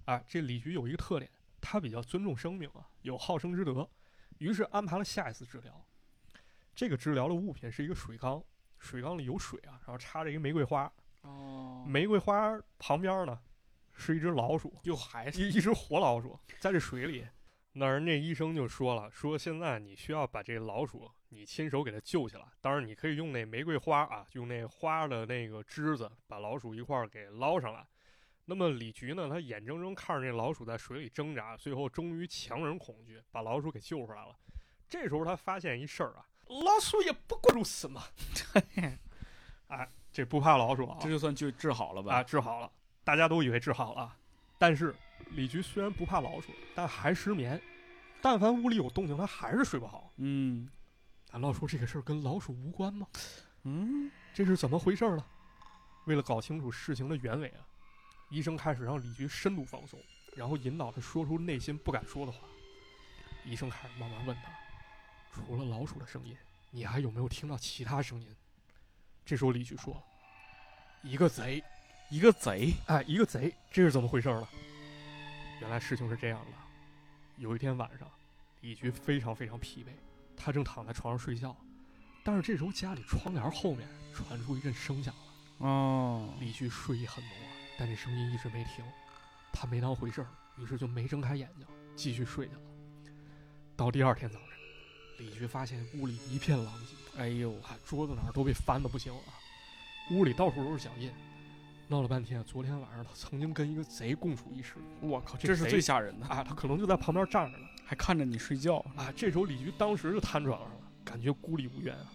[0.06, 3.88] 哎，这李局有一个特点，他比较尊重生命啊，有好生之德，
[4.38, 5.86] 于是安排了下一次治疗。
[6.74, 8.42] 这个治疗的物品是一个水缸，
[8.78, 13.38] 水缸里有水啊，然后插着一个玫瑰花，哦，玫瑰花旁边呢
[13.92, 17.26] 是一只老鼠，又还是一一只活老鼠在这水里。
[17.74, 27.86] 那人家医生就说了，说现在你需要把这老鼠你亲手给它救起来，当然你可以用那玫瑰花啊，用那花的那个枝子把老鼠一块儿给捞上来。
[28.44, 34.36] 那么李局呢，他眼睁睁看着那老鼠在水里挣扎，最后终于强忍恐惧把老鼠给救出来了。
[34.88, 38.02] 这时候他发现一事儿啊，老鼠也不过如此嘛。
[39.68, 42.16] 哎，这不怕老鼠啊，这就算就治好了吧？
[42.16, 42.70] 啊，治好了，
[43.02, 44.14] 大家都以为治好了，
[44.58, 44.94] 但是
[45.30, 47.60] 李局虽然不怕老鼠，但还失眠。
[48.20, 50.12] 但凡屋里有动静，他还是睡不好。
[50.16, 50.68] 嗯
[51.32, 53.06] 难道说这个事儿跟老鼠无关吗？
[53.62, 55.24] 嗯，这是怎么回事儿呢？
[56.06, 57.66] 为了搞清楚事情的原委啊，
[58.30, 59.98] 医生开始让李局深度放松，
[60.36, 62.40] 然后引导他说出内心不敢说的话。
[63.44, 64.52] 医生开始慢慢问他
[65.32, 66.36] ：“除了老鼠的声音，
[66.70, 68.28] 你还有没有听到其他声音？”
[69.24, 70.00] 这时候李局说
[71.02, 71.62] ：“一个贼。”
[72.10, 74.46] 一个贼，哎，一个贼，这是怎么回事呢？
[75.62, 76.56] 原来事情是这样的，
[77.36, 78.10] 有一天晚上，
[78.62, 79.90] 李局非常非常疲惫，
[80.36, 81.56] 他正躺在床上睡觉，
[82.24, 88.84] 但是这时候家里窗帘后面传出一阵声响了，哦，李局睡意很浓啊，但这声音一直没停，
[89.52, 90.26] 他没当回事儿，
[90.58, 92.60] 于是就没睁开眼睛，继续睡去了。
[93.76, 94.48] 到第二天早晨，
[95.18, 99.22] 李局发现屋里一片狼藉，哎呦，啊，桌子哪儿都被翻的不行了，
[100.10, 101.12] 屋里到处都是脚印。
[101.92, 108.78] 闹了半天，昨天晚上他曾经跟一个贼共处一室我靠，这这是最吓人的，啊，他可能就在旁边站着呢还看着你睡觉。
[108.96, 109.12] 啊。
[109.14, 112.10] 这时候李局当时就瘫床上了，感觉孤立无援啊。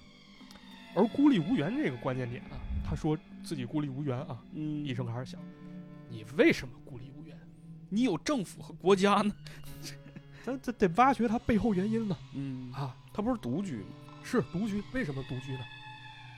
[0.96, 5.40] 而孤立无援这个关键点啊，他说自己孤立无援啊，嗯医生开始想，
[6.10, 7.38] 你为什么孤立无援？
[7.88, 9.32] 你有政府和国家呢。
[10.44, 12.96] 咱这得挖掘他背后原因呢嗯，啊。
[13.14, 13.90] 他不是独居吗？
[14.24, 15.60] 是独居，为什么独居呢？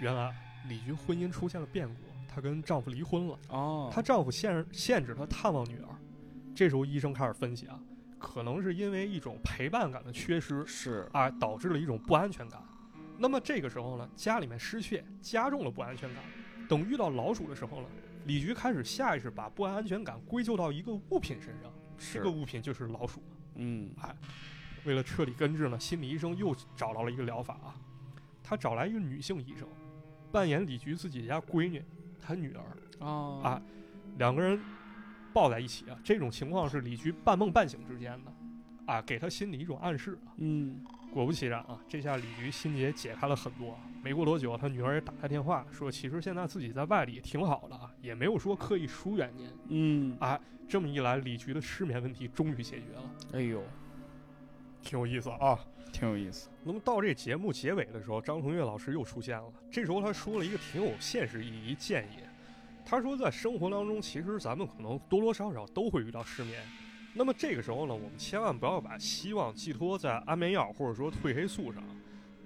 [0.01, 0.35] 原来
[0.67, 1.95] 李局婚姻出现了变故，
[2.39, 3.37] 她跟丈夫离婚了。
[3.49, 5.89] 哦，她丈夫限限制她探望女儿，
[6.55, 7.77] 这时候医生开始分析啊，
[8.17, 12.61] 可能是因为一种陪伴感的缺失是啊，导致了一种不安全感。
[13.17, 16.23] 那么这个时候呢，家里面失窃，加重了不安全感。
[16.69, 17.87] 等遇到老鼠的时候呢，
[18.25, 23.21] 李局开始下意识把不安全感归咎到一个物品身上，是这个物品就是老鼠。
[23.55, 24.15] 嗯哎
[24.85, 27.75] 为了彻底根治呢，心理医生又找到了一个疗法啊，
[28.41, 29.67] 他找来一个女性医生，
[30.31, 31.83] 扮演李局自己家闺女，
[32.21, 33.09] 她女儿，啊
[33.43, 33.61] 啊
[34.17, 34.59] 两个人
[35.33, 35.97] 抱在一起啊。
[36.03, 38.33] 这种情况是李局半梦半醒之间的，
[38.85, 40.33] 啊，给他心里一种暗示啊。
[40.37, 43.75] 嗯果不其然啊，这下李局心结解开了很多。
[44.03, 49.49] 没过多久，他女儿也打来电话说，其实现在自己在外里挺好的啊，也没有说刻意疏远您。
[49.69, 53.63] 嗯，啊，这么一来，李局的失眠问题终于解决了，哎呦，
[54.83, 55.59] 挺有意思啊。
[55.91, 56.49] 挺有意思。
[56.63, 59.51] 那么到这节目结尾的时候，张腾岳老师又出现了。
[59.71, 62.19] 这时候他说了一个挺有现实意义建议，
[62.85, 66.61] 他说在生活当中，其实咱们可能多多少少都会遇到失眠。
[67.13, 71.83] 那么这个时候呢，我们千万不要把希望寄托在安眠药或者说褪黑素上。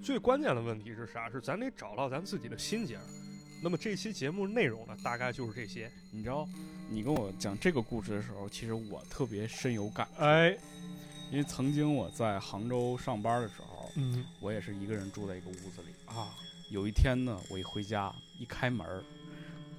[0.01, 1.29] 最关键的问题是啥？
[1.29, 2.97] 是咱得找到咱自己的心结。
[3.61, 5.89] 那么这期节目内容呢，大概就是这些。
[6.11, 6.45] 你知道，
[6.89, 10.57] 你跟我讲这个故事的时候，其实我特别深有感，哎，
[11.33, 14.23] 因为曾经我在杭州上班的时候，嗯。
[14.39, 15.87] 我也是一个人住在一个屋子里。
[16.05, 16.29] 啊，
[16.69, 19.03] 有一天呢，我一回家一开门，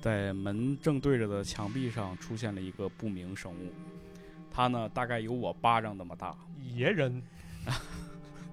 [0.01, 3.73] 在门正对着的墙壁上出现了一个不明生物，
[4.51, 7.23] 它呢大概有我巴掌那么大，野人。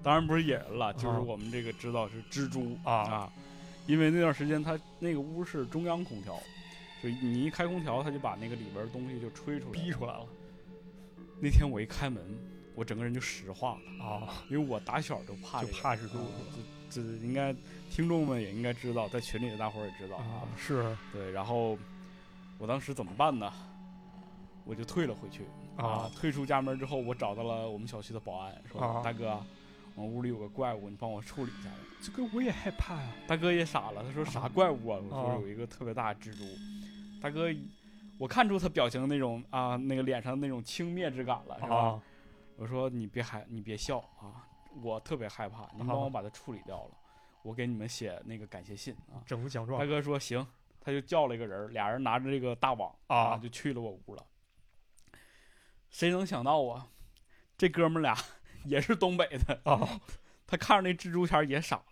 [0.00, 1.18] 当然不是野人了，就是啊。
[1.18, 2.92] 我们这个知道是蜘蛛啊。
[2.92, 3.32] 啊，
[3.88, 6.40] 因为那段时间它那个屋是中央空调，
[7.02, 9.82] 就你一开空调，它就把那个里边儿东西就吹出来。
[9.82, 10.24] 逼出来了。
[11.40, 12.22] 那天我一开门，
[12.74, 16.24] 我整个人就石化了，啊，因为我打小就怕就这个怕蜘蛛啊
[16.90, 17.54] 这这应该
[17.90, 21.78] 听众们也应该知道，在群里的大伙儿也知道啊，是对，然后
[22.58, 23.52] 我当时怎么办呢？
[24.64, 25.42] 我就退了回去
[25.76, 29.44] 啊退出家门之后，我找到了我们小区的保安，说：“啊大哥，
[29.96, 31.76] 我屋里有个怪物，你帮我处理一下吧。
[32.00, 36.44] 这个我也害怕呀、”大哥也傻了，他说：“啥怪物啊？”我啊说：“有一个特别大的蜘蛛。
[37.20, 37.52] 大哥，
[38.18, 41.76] 我看出他表情那种啊，那个脸上那种轻蔑之感了，是吧？
[41.76, 42.02] 啊
[42.56, 44.46] 我说：“你别害，你别笑啊，
[44.82, 46.90] 我特别害怕，你帮我啊把它处理掉了，
[47.42, 50.46] 我给你们写那个感谢信啊。”整副奖状大哥说行，
[50.80, 54.24] 他就叫了一个人，俩人拿着这个大网啊就去了我屋了。
[55.90, 56.88] 谁能想到啊，
[57.58, 58.16] 这哥们俩
[58.64, 60.00] 也是东北的，啊
[60.46, 61.76] 他看着那蜘蛛侠也傻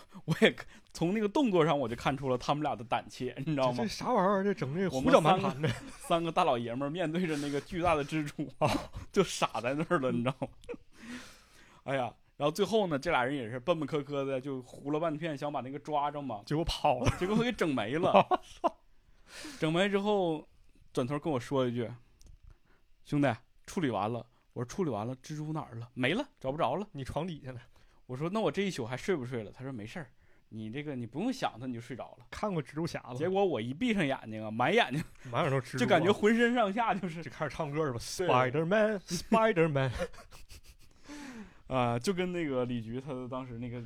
[0.26, 0.54] 我也
[0.92, 3.88] 从那个动作上我就看出了他们俩的胆怯，你知道吗这这？
[3.88, 4.44] 啥玩意儿？
[4.44, 8.68] 这整这胡搅蛮缠的 三个大老爷们儿面对着那个巨大的蜘蛛啊，
[9.12, 10.48] 就傻在那儿了，你知道吗？
[11.84, 16.42] 哎呀，然后最后呢，这俩人也是笨笨磕磕的，就胡了半天，想把那个抓着嘛。
[16.46, 17.10] 结果跑了。
[17.18, 18.24] 结果给整没了。
[19.58, 20.46] 整没之后，
[20.92, 21.90] 转头跟我说一句
[23.04, 23.34] ：“兄弟，
[23.66, 25.88] 处理完了。”我说：“处理完了，蜘蛛哪儿了？
[25.94, 26.86] 没了，找不着了。
[26.92, 27.60] 你床底下呢？”
[28.12, 30.06] 我说：“那我这一宿还睡不睡了？”他说：“没事儿，
[30.50, 32.26] 你这个你不用想它，你就睡着了。
[32.30, 33.14] 看过蜘蛛侠”了？
[33.14, 39.90] 结果我一闭上眼睛啊，满眼睛 满眼都是蜘蛛啊，就感觉浑身上下就是就开始唱歌是吧？Spider Man，Spider Man，
[41.68, 43.82] 啊、就跟那个李局他当时那个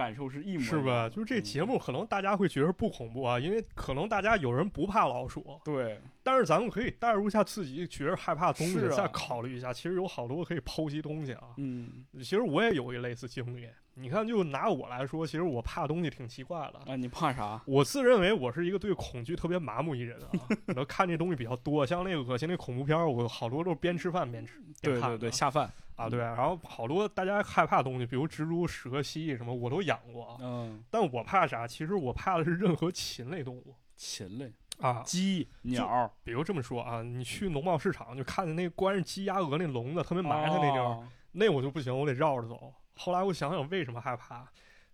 [0.00, 1.06] 感受是一模一是吧？
[1.10, 11.42] 就是这嗯节目可能大家会觉得不恐怖啊，因为可能大家有人不怕老鼠，对但是咱们可以代入一下自己觉得害怕的东西，啊再考虑一下，其实有好多可以剖析东西啊。
[11.58, 16.90] 嗯其实我也有一类似经历，你看，就拿我来说，其实我怕的东西挺奇怪的。
[16.90, 17.60] 啊，你怕啥？
[17.66, 20.30] 我自认为我是一个对恐惧特别麻木一人啊，
[20.66, 25.70] 然后看这东西比较多，像那个恶心那恐怖片儿，我好多都是边吃饭边吃边对对对，下饭。
[26.00, 30.38] 啊，对，然后好多大家害怕的东西，比如蜘蛛、蛇、蜥蜴什么，我都养过。
[30.40, 31.66] 嗯，但我怕啥？
[31.66, 35.02] 其实我怕的是任何禽类动物禽类、啊。
[35.04, 42.72] 鸡、鸟，比如这么说啊，你去农贸市场就看见那关着鸡鸭鹅那笼子，特别埋汰那地儿，哦那我就不行，我得绕着走。
[42.96, 44.44] 后来我想想为什么害怕，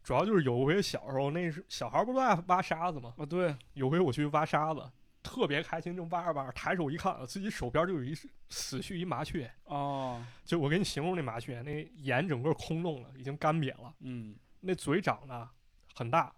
[0.03, 3.14] 主要就是有回小时候那是小孩不都爱挖沙子吗？
[3.16, 4.83] 啊，对，有回我去挖沙子，
[5.26, 8.14] 特别开心，正挖着挖着，抬手一看，自己手边就有一
[8.48, 9.50] 死去一麻雀。
[9.64, 15.48] 哦，就我给你形容那麻雀，那眼整个空洞了，已经干瘪了，嗯，那嘴长得
[15.94, 16.32] 很大，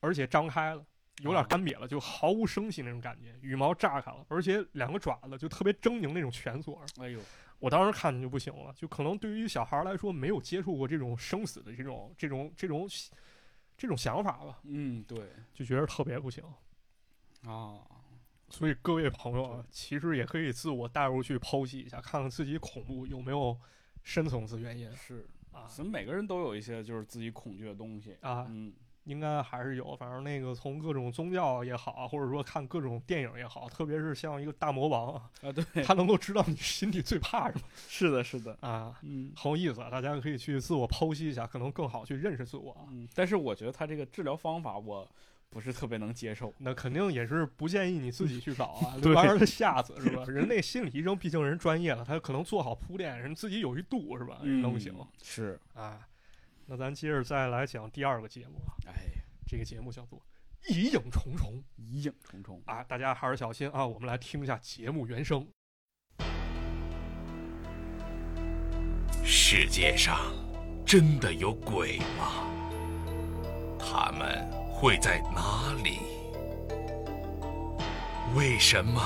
[0.00, 0.84] 而且张开了，
[1.22, 6.84] 有点干瘪了，就毫无生气那种感觉，羽毛炸开了，而且两个爪子就特别狰狞那种蜷缩。
[6.98, 7.20] 哎呦，
[7.58, 12.86] 我当时看着就不行了，就可能对于小孩来说，没有接触过这种生死的这种这种这种
[13.76, 15.18] 这种想法吧，嗯，对，
[15.54, 16.44] 就觉得特别不行。
[17.44, 17.78] 啊，
[18.48, 23.56] 所以各位朋友啊，其实也可以自我带入去剖析一下，看看自己恐怖有没有
[24.02, 28.72] 深层次原因是，啊咱们每个人都有一些就是自己恐惧的东西，啊，嗯，
[29.04, 29.94] 应该还是有。
[29.96, 39.32] 反正那个从各种宗教也好，或者说看各种电影也好，特别是像一个大魔王啊，啊，对， 他能够知道你心里最怕什么 是的，是的，啊，嗯。
[39.36, 39.88] 很有意思啊。
[39.90, 42.86] 大家可以去自我剖析一下，可能更好去认识自我啊。
[42.90, 45.06] 嗯，但是我觉得他这个治疗方法我
[45.50, 46.54] 不是特别能接受。
[46.58, 50.24] 那肯定也是不建议你自己去搞啊， 对玩儿的吓死是吧？
[50.26, 54.40] 人那心理医生毕竟人专业了，他可能做好铺垫，人自己有一度是吧？
[54.42, 56.00] 人能行嗯是，啊。
[56.66, 58.92] 那咱接着再来讲第二个节目啊，哎，
[59.46, 60.18] 这个节目叫做
[60.74, 63.86] 《疑影重重疑影重重》啊，大家还是小心啊。
[63.86, 65.46] 我们来听一下节目原声。
[69.24, 70.18] 世界上
[70.84, 72.44] 真的有鬼吗？
[73.78, 74.46] 他们
[74.80, 75.98] 会在哪里？
[78.36, 79.02] 为什么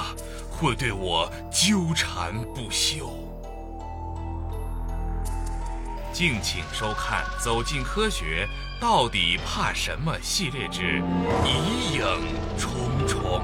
[0.50, 3.10] 会对我纠缠不休？
[6.12, 8.46] 敬请收看《走进科学》，
[8.80, 11.02] 到底怕什么系列之
[11.46, 12.04] 疑影
[12.58, 12.70] 重
[13.08, 13.42] 重。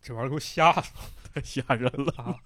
[0.00, 0.90] 这玩意儿给我吓死
[1.34, 2.14] 太 吓人了。
[2.16, 2.40] 了啊！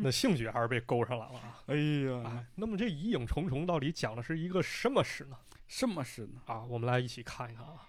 [0.00, 1.62] 那兴趣还是被勾上来了啊！
[1.66, 5.36] 哎呀啊，，那么这《疑影重重》到底讲的是一个什么事呢？
[5.66, 6.40] 什么事呢？
[6.46, 7.86] 啊，我们来一起看一看啊。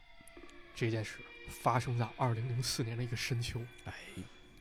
[0.75, 1.19] 这件事
[1.49, 3.93] 发生在二零零四年的一个深秋，哎，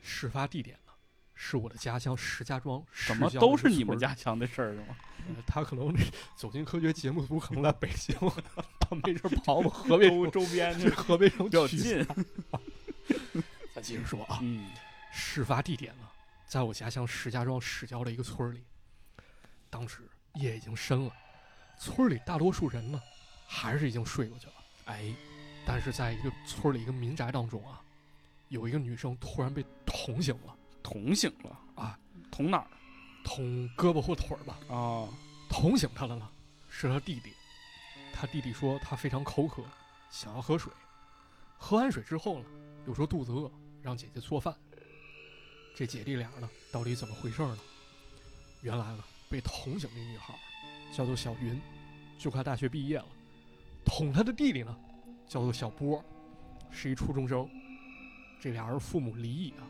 [0.01, 0.91] 事发地点呢
[1.33, 2.85] 是我的家乡石家庄。
[2.91, 4.97] 什么都是你们家乡的事儿吗？
[5.27, 5.93] 呃他可能
[6.35, 8.15] 走进科学节目组可能在北京，
[8.79, 12.05] 他没事儿跑我们河 北周边去河北省比较取近。
[13.73, 14.69] 咱接着说啊，嗯，
[15.11, 16.07] 事发地点呢，
[16.49, 18.63] 在我家乡石家庄市郊的一个村儿里。
[19.69, 20.01] 当时
[20.33, 21.13] 夜已经深了，
[21.77, 22.99] 村儿里大多数人呢，
[23.45, 24.53] 还是已经睡过去了。
[24.85, 25.13] 哎，
[25.63, 27.79] 但是在一个村儿里一个民宅当中啊，
[28.47, 31.99] 有一个女生突然被捅醒了，捅醒了啊，
[32.31, 32.67] 捅哪儿
[33.23, 34.57] 捅胳膊或腿儿吧。
[34.75, 35.07] 啊？
[35.51, 36.27] 捅醒她了呢，
[36.67, 37.31] 是她弟弟。
[38.11, 39.63] 她弟弟说她非常口渴，
[40.09, 40.73] 想要喝水。
[41.59, 42.45] 喝完水之后呢，
[42.87, 43.51] 又说肚子饿，
[43.83, 44.55] 让姐姐做饭。
[45.79, 47.57] 这姐弟俩呢，到底怎么回事呢？
[48.59, 50.37] 原来呢，被捅醒的女孩
[50.91, 51.57] 叫做小云，
[52.17, 53.05] 就快大学毕业了。
[53.85, 54.77] 捅她的弟弟呢，
[55.25, 56.03] 叫做小波，
[56.69, 57.49] 是一初中生。
[58.41, 59.63] 这俩人父母离异啊，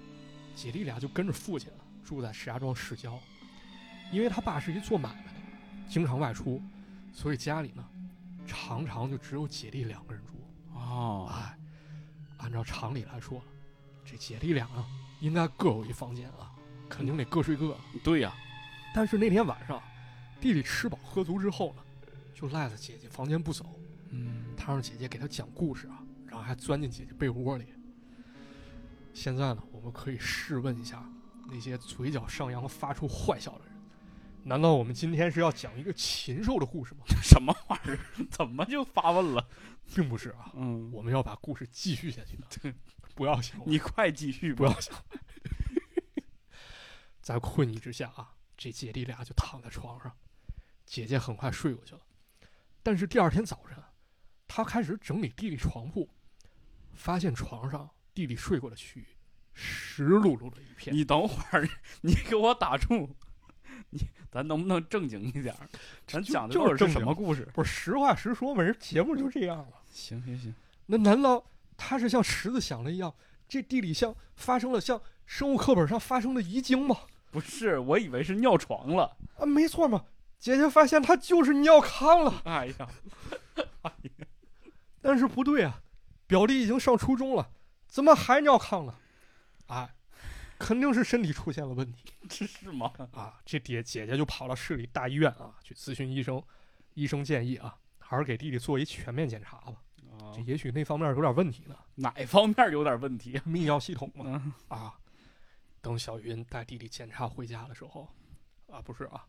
[0.56, 3.20] 姐弟俩就跟着父亲啊住在石家庄市郊。
[4.12, 5.40] 因为他爸是一做买卖的，
[5.88, 6.60] 经常外出，
[7.14, 7.88] 所以家里呢，
[8.48, 10.34] 常常就只有姐弟两个人住。
[10.74, 11.56] 哦，哎，
[12.38, 13.40] 按照常理来说，
[14.04, 14.88] 这姐弟俩啊，
[15.20, 16.52] 应该各有一房间啊，
[16.88, 17.78] 肯定得各睡各。
[18.04, 18.34] 对呀，
[18.94, 19.82] 但是那天晚上，
[20.40, 21.84] 弟弟吃饱喝足之后呢，
[22.34, 23.66] 就赖在姐姐房间不走。
[24.12, 27.66] 嗯，他让姐姐给他讲故事啊，然后还钻进姐姐被窝里。
[29.14, 31.04] 现在呢，我们可以试问一下
[31.48, 33.74] 那些嘴角上扬、发出坏笑的人：
[34.44, 37.02] 难道我们今天是要讲一个禽兽的故事吗？
[37.22, 38.00] 什么玩意儿？
[38.32, 39.46] 怎么就发问了？
[39.94, 42.74] 并不是啊，嗯，我们要把故事继续下去的。
[43.20, 44.54] 对，不要想，你快继续。
[44.54, 44.96] 不要想。
[47.22, 50.12] 在困意之下啊，这姐弟俩就躺在床上，
[50.86, 52.02] 姐姐很快睡过去了。
[52.82, 53.78] 但是第二天早晨，
[54.48, 56.10] 她开始整理弟弟床铺，
[56.94, 59.08] 发现床上弟弟睡过的区域
[59.54, 60.96] 湿漉漉的一片。
[60.96, 61.70] 你等会儿，
[62.02, 63.16] 你给我打住。
[63.92, 65.70] 你咱能不能正经一点儿？
[66.08, 67.48] 咱讲的就是什么故事？
[67.54, 69.82] 不是实话实说嘛，人节目就这样了。
[69.92, 70.56] 行行行，
[70.88, 71.44] 那难道
[71.80, 73.16] 他是像池子想的一样，
[73.48, 76.98] 这地里像发生了像生物课本上发生的遗精吗？
[77.32, 79.18] 不是，我以为是尿床了。
[79.38, 80.06] 啊，没错嘛，
[80.38, 82.42] 姐姐发现他就是尿炕了。
[82.46, 82.90] 哎呀，
[85.02, 85.82] 但是不对啊，
[86.28, 87.52] 表弟已经上初中了，
[87.88, 89.00] 怎么还尿炕了？
[89.68, 89.90] 啊，
[90.58, 92.92] 肯定是身体出现了问题这是吗？
[93.14, 93.40] 啊！
[93.46, 96.42] 这姐姐姐就跑到市里大医院啊，去咨询医生。
[96.96, 99.76] 医生建议啊，还是给弟弟做一全面检查吧，
[100.20, 103.44] 啊这也许那方面有点问题呢， 哪方面有点问题啊？
[103.46, 104.26] 泌尿系统嘛。
[104.28, 105.00] 嗯啊，
[105.82, 108.08] 等小云带弟弟检查回家的时候，
[108.72, 109.26] 啊，不是啊，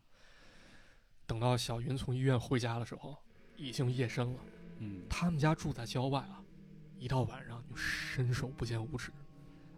[1.25, 3.17] 等到小云从医院回家的时候，
[3.55, 4.39] 已经夜深了。
[4.79, 6.41] 嗯，他们家住在郊外啊，
[6.97, 9.11] 一到晚上就伸手不见五指，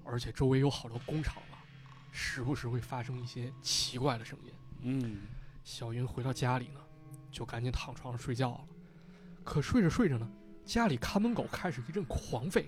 [0.03, 1.59] 而且周围有好多工厂啊，
[2.11, 4.53] 时不时会发生一些奇怪的声音。
[4.81, 5.21] 嗯，
[5.63, 6.79] 小云回到家里呢，
[7.31, 8.67] 就赶紧躺床上睡觉了。
[9.43, 10.31] 可睡着睡着呢，
[10.65, 12.65] 家里看门狗开始一阵狂吠，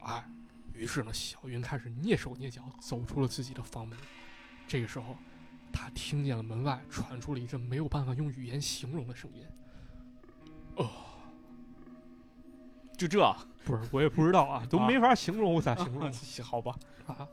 [0.00, 0.24] 哎，
[0.72, 3.96] 于是呢，小云开始蹑手蹑脚走出了自己的房门。
[4.66, 5.16] 这个时候，
[5.72, 9.46] 他听见了门外传出了一阵没有办法用语言形容的声音。
[10.76, 10.90] 哦
[12.96, 16.74] 就这，不是，我也不知道啊，都没法形容，我咋形容自己好吧？
[17.06, 17.28] 啊？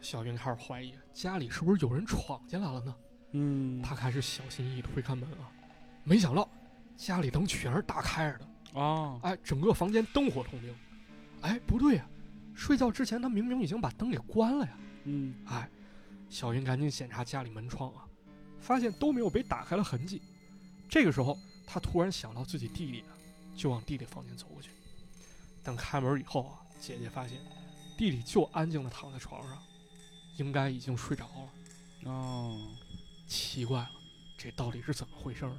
[0.00, 2.94] 小云开始怀疑家里是不是有人闯进来了呢？
[3.32, 5.50] 嗯，他开始小心翼翼推开门啊，
[6.04, 6.48] 没想到
[6.98, 10.74] 家里灯全是打开着的，啊，哎，整个房间灯火通明。
[11.42, 12.04] 哎，不对呀、
[12.56, 14.76] 睡觉之前他明明已经把灯给关了呀。
[15.04, 15.70] 嗯，哎，
[16.28, 18.04] 小云赶紧检查家里门窗啊，
[18.60, 20.20] 发现都没有被打开的痕迹。
[20.88, 23.14] 这个时候，他突然想到自己弟弟啊，
[23.56, 24.70] 就往弟弟房间走过去。
[25.62, 27.38] 等开门以后啊，姐姐发现
[27.96, 29.56] 弟弟就安静的躺在床上，
[30.36, 32.10] 应该已经睡着了。
[32.10, 32.60] 哦，
[33.28, 33.90] 奇怪了，
[34.36, 35.56] 这到底是怎么回事呢？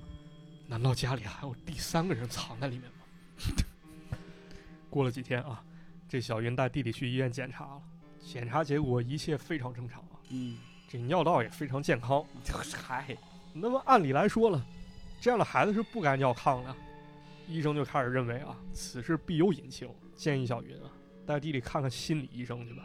[0.70, 4.16] 难道家里还有第三个人藏在里面吗？
[4.88, 5.64] 过了几天啊，
[6.08, 7.82] 这小云带弟弟去医院检查了，
[8.24, 12.24] 检查结果一切非常正常啊，嗯，这尿道也非常健康。
[12.84, 13.18] 嗨，
[13.52, 14.64] 那么按理来说了，
[15.20, 16.76] 这样的孩子是不该尿炕的。
[17.48, 20.92] 医生就开始认为啊，此事必有隐情，建议小云啊
[21.26, 22.84] 带弟弟看看心理医生去吧。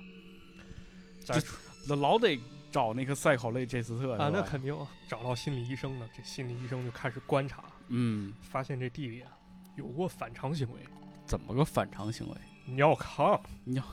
[1.87, 9.31] 这老得找那个赛考类这斯特啊，那肯定啊，找到心理医生了，这心理医生就开始观察，嗯，发现这弟弟啊
[9.77, 10.81] 有过反常行为，
[11.27, 12.37] 怎么个反常行为？
[12.67, 13.85] 尿炕，尿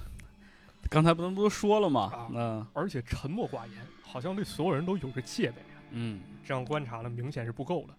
[0.89, 2.29] 刚才不能不都说了吗啊？
[2.31, 5.77] 那而且沉默寡言，好像对所有人都有着戒备啊。
[5.91, 7.93] 嗯，这样观察呢，明显是不够的。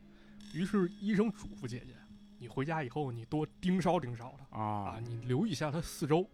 [0.55, 1.95] 于是医生嘱咐姐姐，
[2.39, 6.29] 你回家以后你多盯梢盯梢他啊，啊，你留意一下他四周。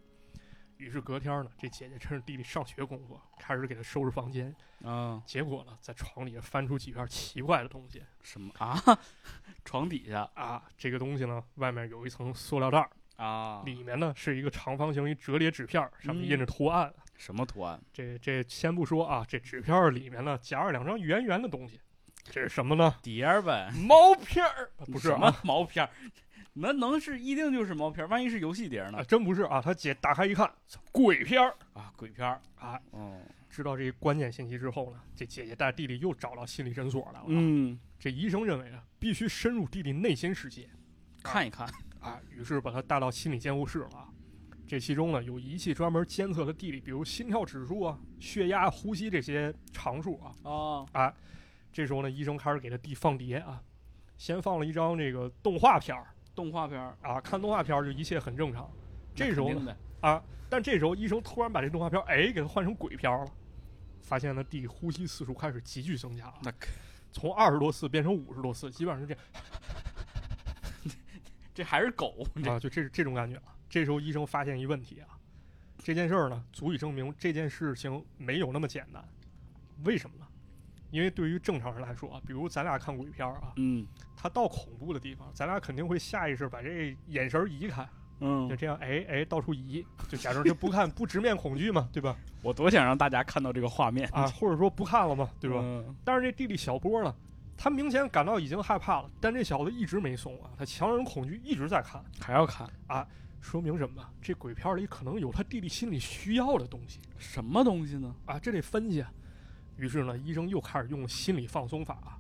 [0.79, 4.55] 于是隔天呢，这姐姐趁着弟弟上学功夫，开始给他收拾房间。
[4.85, 8.81] 啊，结果呢，在床底下翻出几片奇怪的东西什么啊？
[9.65, 16.93] 床底下啊，这个东西呢，外面有一层塑料袋儿，啊，里面呢是一个长方形一折叠纸片儿，上面嗯印着图案。
[17.17, 17.81] 什么图案？
[17.93, 21.81] 这这先不说啊，这纸片儿里面呢夹着两张圆圆的东西，
[22.23, 22.95] 这是什么呢？
[23.03, 23.73] 碟儿呗？
[23.75, 24.71] 毛片儿？
[24.87, 25.91] 不是什么啊，毛片儿？
[26.61, 28.09] 那能是一定就是毛片儿？
[28.09, 29.03] 万一是游戏碟呢？
[29.05, 29.61] 真不是啊！
[29.61, 30.51] 他姐打开一看，
[30.93, 32.41] 鬼片儿啊，鬼片儿。
[32.57, 32.81] 啊！
[32.91, 40.69] 哦，知道这一关键信息之后呢，这姐姐带弟弟又找到心理诊所来了。，嗯，这医生认为啊，必须深入弟弟内心世界
[41.23, 41.69] 看一看。
[42.01, 44.09] 啊，于是把他带到心理监护室了啊。
[44.67, 50.85] 这其中呢，有仪器专门监测他弟弟，比如心跳指数啊、血压、呼吸这些常数啊。
[50.93, 51.15] 啊，
[51.73, 53.63] 这时候呢，医生开始给他弟放碟啊，
[54.17, 56.07] 先放了一张这个动画片儿
[56.39, 56.97] 动画片儿。
[57.03, 58.71] 啊，看动画片儿就一切很正常。
[59.13, 59.51] 这时候
[60.01, 63.31] 啊，但这时候医生突然把这动画片儿哎给他换成鬼片儿了，
[64.01, 66.53] 发现呢弟弟呼吸次数开始急剧增加啊，那
[67.11, 69.25] 从二十多次变成五十多次，基本上是这样
[71.53, 72.25] 这还是狗？
[72.47, 73.43] 啊，就这这种感觉了。
[73.69, 75.19] 这时候医生发现一问题啊，
[75.83, 79.05] 这件事儿呢足以证明这件事情没有那么简单。
[79.83, 80.28] 为什么呢？
[80.91, 87.87] 因为对于正常人来说啊，比如咱俩看鬼片儿啊，嗯他到恐怖的地方，咱俩肯定会下意识把这眼神儿移开，
[88.21, 92.17] 嗯就嗯，这样，哎哎，到处移，就假装就不看，不直面恐惧嘛，对吧？
[92.43, 95.61] 我多想让大家看到这个画面啊，，或者说不看了嘛，对吧？
[95.63, 97.15] 嗯但是这弟弟小波呢，
[97.57, 103.07] 他明显感到已经害怕了，但这小子一直没松啊，他强忍恐惧一直在看，还要看啊
[103.41, 104.09] 说明什么呢？
[104.21, 108.13] 这鬼片里可能有他弟弟心里需要的东西什么东西呢？
[108.27, 109.13] 啊，这得分析啊。
[109.79, 112.19] 于是呢，医生又开始用心理放松法啊，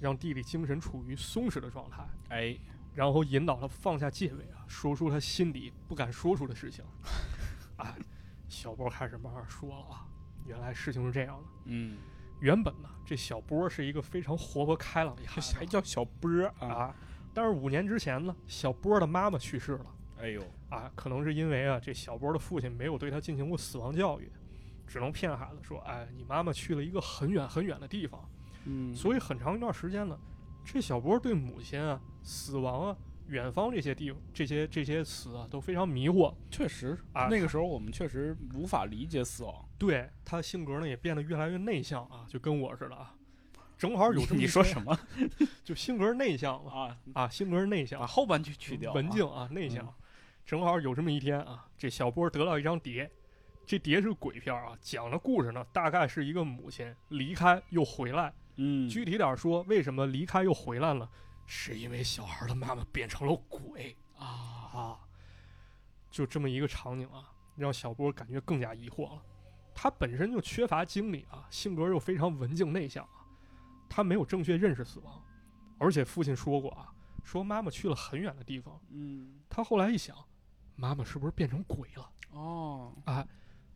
[0.00, 2.56] 让弟弟精神处于松弛的状态，哎，
[2.94, 6.84] 然后引导他放下戒备啊，说出他心底不敢说出的事情。
[7.76, 7.96] 啊，
[8.48, 10.06] 小波开始慢慢说了啊，
[10.44, 11.48] 原来事情是这样的。
[11.64, 11.96] 嗯，
[12.40, 16.68] 原本呢，这小波是一个非常活泼开朗的孩子还叫小波啊？
[16.68, 16.96] 啊，
[17.32, 19.86] 但是五年之前呢，小波的妈妈去世了
[20.18, 24.30] 哎呦，啊，可能是因为啊，这小波的父亲没有对他进行过死亡教育，
[24.90, 28.28] 只能骗孩子说，哎，你妈妈去了一个很远很远的地方，
[28.64, 30.18] 嗯，所以很长一段时间呢，
[30.64, 32.96] 这小波对母亲啊、死亡啊、
[33.28, 39.64] 远方这些地这些这些词啊都非常迷惑，确实啊那个时候我们确实无法理解死亡。
[39.78, 43.14] 对他性格呢也变得越来越内向啊，就跟我似的啊。
[43.78, 44.98] 正好有这么 你说什么
[45.62, 46.98] 就性格内向嘛 啊？
[47.14, 49.86] 啊，性格内向把，后半句去掉啊，文静啊，内向。
[49.86, 49.94] 嗯
[50.42, 53.08] 正好有这么一天啊，这小波得到一张碟，
[53.70, 61.08] 这碟是鬼片啊，讲的故事呢，大概是一个母亲离开又回来，嗯，具体点说，为什么离开又回来了？
[61.46, 64.98] 是因为小孩的妈妈变成了鬼啊，啊！
[66.10, 69.22] 就这么一个场景啊，让小波感觉更加疑惑了。
[69.72, 73.22] 他本身就缺乏经历啊，性格又非常文静内向啊，
[73.88, 75.22] 他没有正确认识死亡，
[75.78, 76.92] 而且父亲说过啊，
[77.22, 78.80] 说妈妈去了很远的地方。
[78.88, 80.16] 嗯，他后来一想，
[80.74, 82.10] 妈妈是不是变成鬼了？
[82.32, 83.24] 哦，啊，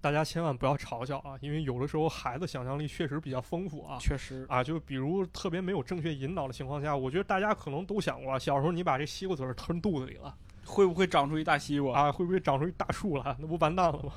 [0.04, 3.96] 大家千万不要嘲笑啊，因为有的时候孩子想象力确实比较丰富啊。
[3.98, 10.36] 确实，啊，就比如特别没有正确引导的情况下，我觉得大家可能都想过，小时候你把这西瓜籽儿吞肚子里了
[10.66, 11.98] 会不会长出一大西瓜？
[11.98, 13.34] 啊，会不会长出一大树来？
[13.38, 14.12] 那不完蛋了吗？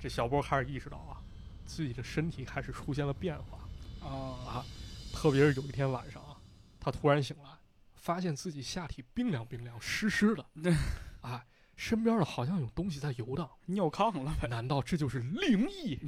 [0.00, 1.22] 这小波开始意识到啊，
[1.64, 4.66] 自己的身体开始出现了变化啊，
[5.12, 6.34] 特别是有一天晚上啊，
[6.80, 7.50] 他突然醒来，
[7.94, 10.44] 发现自己下体冰凉冰凉、湿湿的，
[11.22, 11.44] 啊，
[11.80, 14.46] 身边的好像有东西在游荡，尿炕了呗？
[14.48, 15.98] 难道这就是灵异？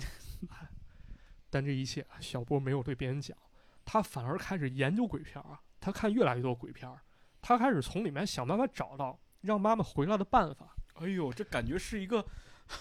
[0.51, 0.68] 哎
[1.49, 3.35] 但这一切啊小波没有对别人讲，
[3.83, 7.01] 他反而开始研究鬼片儿啊，他看越来越多鬼片儿，
[7.41, 12.23] 他开始从里面想办法找到让妈妈回来的办法哎呦，这感觉是一个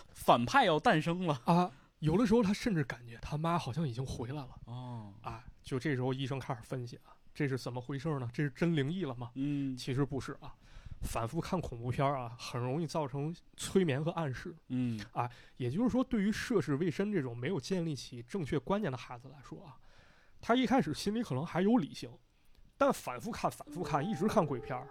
[0.10, 1.72] 反派要诞生了啊。
[2.00, 5.46] 有的时候他甚至感觉他妈好像已经回来了哦，啊。
[5.64, 8.30] 就这时候医生开始分析啊，这是怎么回事呢？
[8.34, 9.32] 这是真灵异了吗？
[9.36, 10.54] 嗯其实不是啊。
[11.02, 14.56] 反复看恐怖片儿啊，很容易造成催眠和暗示。
[14.70, 19.78] 嗯啊也就是说，对于涉世未深这种没有建立起正确观念的孩子来说啊，
[20.40, 22.10] 他一开始心里可能还有理性，
[22.78, 24.88] 但反复看、反复看，一直看鬼片儿，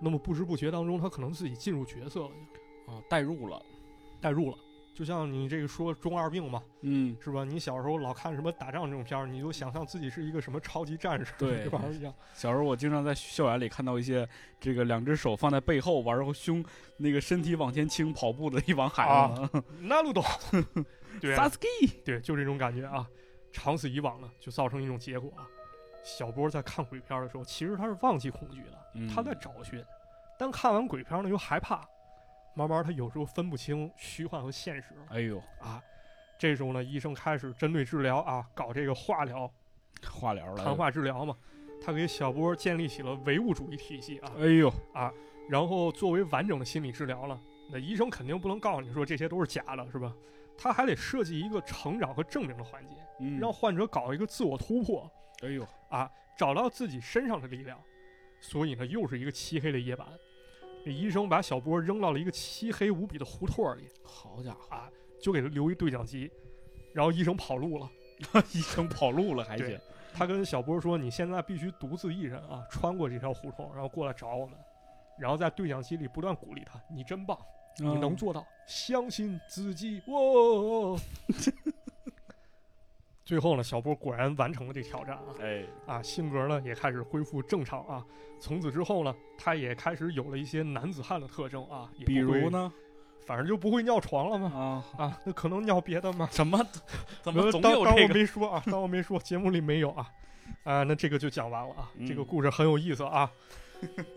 [0.00, 2.30] 那么不知不觉当中，他可能自己进入角色了，
[2.86, 3.62] 就啊，代入了，
[4.20, 4.58] 代入了。
[4.94, 7.44] 就像你这个说中二病嘛，嗯，是吧？
[7.44, 12.12] 你小时候老看什么打仗这种片儿，你就想象自己是一个什么超级战士，对这玩意儿一样。
[12.34, 14.28] 小时候我经常在校园里看到一些
[14.60, 16.64] 这个两只手放在背后，然后胸
[16.98, 19.64] 那个身体往前倾跑步的一帮孩子们。
[19.80, 20.22] 那路懂，
[21.20, 23.06] 对啊 Sasuke，对，就这种感觉啊。
[23.50, 25.44] 长此以往呢，就造成一种结果啊。
[26.04, 29.82] 小波在看鬼片儿的时候，其实他是忘记恐惧的，嗯他在找寻，
[30.38, 31.86] 但看完鬼片儿呢又害怕，
[32.54, 35.82] 慢慢他有时候分不清虚幻和现实了哎呦，啊。
[36.38, 39.48] 这时候呢，医生开始针对治疗啊，搞这个化疗、
[40.04, 41.36] 化疗了，谈话治疗嘛。
[41.80, 45.12] 他给小波建立起了唯物主义体系啊，哎呦啊，
[45.48, 47.40] 然后作为完整的心理治疗了，
[47.70, 50.12] 那医生肯定不能告诉你说这些都是假的，是吧？
[50.58, 55.10] 他还得设计一个成长和证明的环节，嗯，让患者搞一个自我突破
[55.42, 57.80] 哎呦，啊，找到自己身上的力量。
[58.40, 60.08] 所以呢，又是一个漆黑的夜晚，
[60.84, 66.30] 这医生把小波扔到了一个漆黑无比的胡同里好家伙，啊，就给他留一对讲机，
[66.92, 67.90] 然后医生跑路了。
[68.52, 69.80] 医生跑路了还对行，
[70.14, 74.56] 他跟小波说：“你现在必须独自一人啊，穿过这条胡同，然后过来找我们。”
[75.18, 77.36] 然后在对讲机里不断鼓励他：“你真棒，
[77.78, 80.00] 你嗯能做到，相信自己。
[80.06, 81.00] ”哇！
[83.24, 88.04] 最后呢，小波果然完成了这挑战啊哎，啊，性格呢也开始恢复正常啊。
[88.40, 92.72] 从此之后呢，他也开始有了一些男子汉的特征啊，也比如，呢？
[93.24, 94.50] 反正就不会尿床了嘛。
[94.52, 96.28] 啊，啊，那可能尿别的吗？
[96.32, 96.58] 什么？
[97.22, 98.14] 怎么 呃总当当我有这个？
[98.14, 100.08] 没说啊， 当我没说，节目里没有啊。
[100.64, 101.90] 啊，那这个就讲完了啊。
[102.06, 103.30] 这个嗯故事很有意思啊，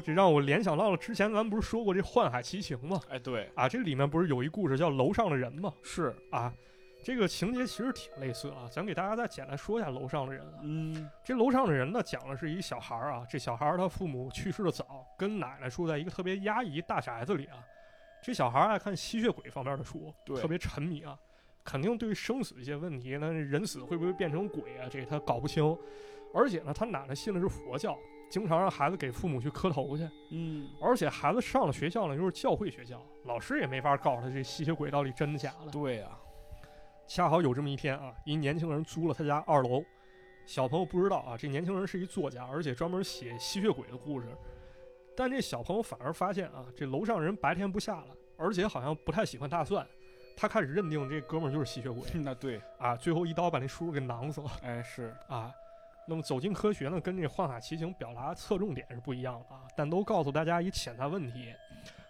[0.03, 2.99] 这让我联想到了之前咱不是说过这《幻海奇情》吗？
[3.07, 5.71] 哎，对，啊，这里面不是有一故事叫《楼上的人》吗？
[5.83, 6.51] 是，啊，
[7.05, 8.67] 这个情节其实挺类似啊。
[8.71, 10.59] 咱给大家再简单说一下《楼上的人》啊。
[10.63, 17.63] 嗯，这楼上的人呢，讲的是一小孩儿啊，这小孩儿他父母去世的早，跟奶奶住在一个特别压抑大宅子里啊。
[18.23, 21.15] 这小孩儿爱看吸血鬼方面的书，对特别沉迷啊，
[21.63, 25.77] 肯定对于生死一些问题呢，人死会不会变成鬼啊，这他搞不清。
[26.33, 27.95] 而且呢，他奶奶信的是佛教，
[28.31, 30.09] 经常让孩子给父母去磕头去。
[30.31, 35.71] 嗯，而且孩子上了学校呢，又是教会学校，老师也没法告诉他这吸血鬼到底真的假的。
[35.71, 36.09] 对呀，
[37.07, 39.83] 恰好有这么一天啊，一年轻人租了他家二楼。
[40.45, 44.27] 小朋友不知道啊，这年轻人是一作家，而且专门写吸血鬼的故事。
[45.15, 49.85] 但这小朋友反而发现啊，这楼上人白天不下了，而且好像不太喜欢大蒜。
[50.37, 55.51] 他开始认定这哥们儿就是吸血鬼 那对，啊，最后一刀把那叔叔给囊死了哎是，啊。
[56.07, 61.51] 那么走进科学呢，跟这《幻海奇行》表达侧重点是不一样的啊，但都告诉大家一潜在问题，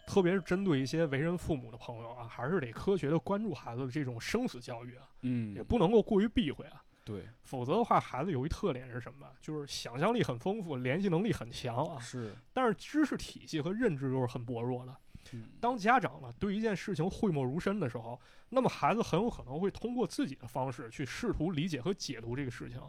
[0.05, 5.09] 特别是针对一些为人父母的朋友啊，还是得科学的关注孩子的这种生死教育啊。
[5.21, 9.27] 嗯也，不能够过于避讳啊，对，否则的话，孩子有一特点是什么？
[9.41, 14.95] 就是想象力很丰富，联系能力很强啊，是，但是知识体系和认知又是很薄弱的。
[15.33, 22.79] 嗯，当家长呢对一件事情讳莫如深的时候，那么孩子很有可能会通过自己的方式去试图理解和解读这个事情，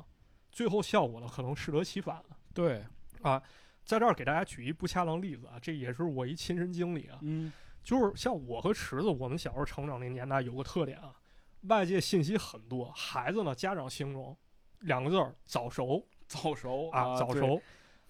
[0.52, 2.36] 最后效果呢可能适得其反了。
[2.52, 2.84] 对，
[3.87, 7.53] 在这儿给大家举一不恰当例子啊，这也是我一亲身经历啊，嗯，
[7.84, 11.14] 就是像我和池子，我们小时候成长那年代有个特点啊，
[11.62, 14.37] 外界信息很多，孩子呢家长形容
[14.80, 17.62] 两个字儿早熟早熟啊，早对熟。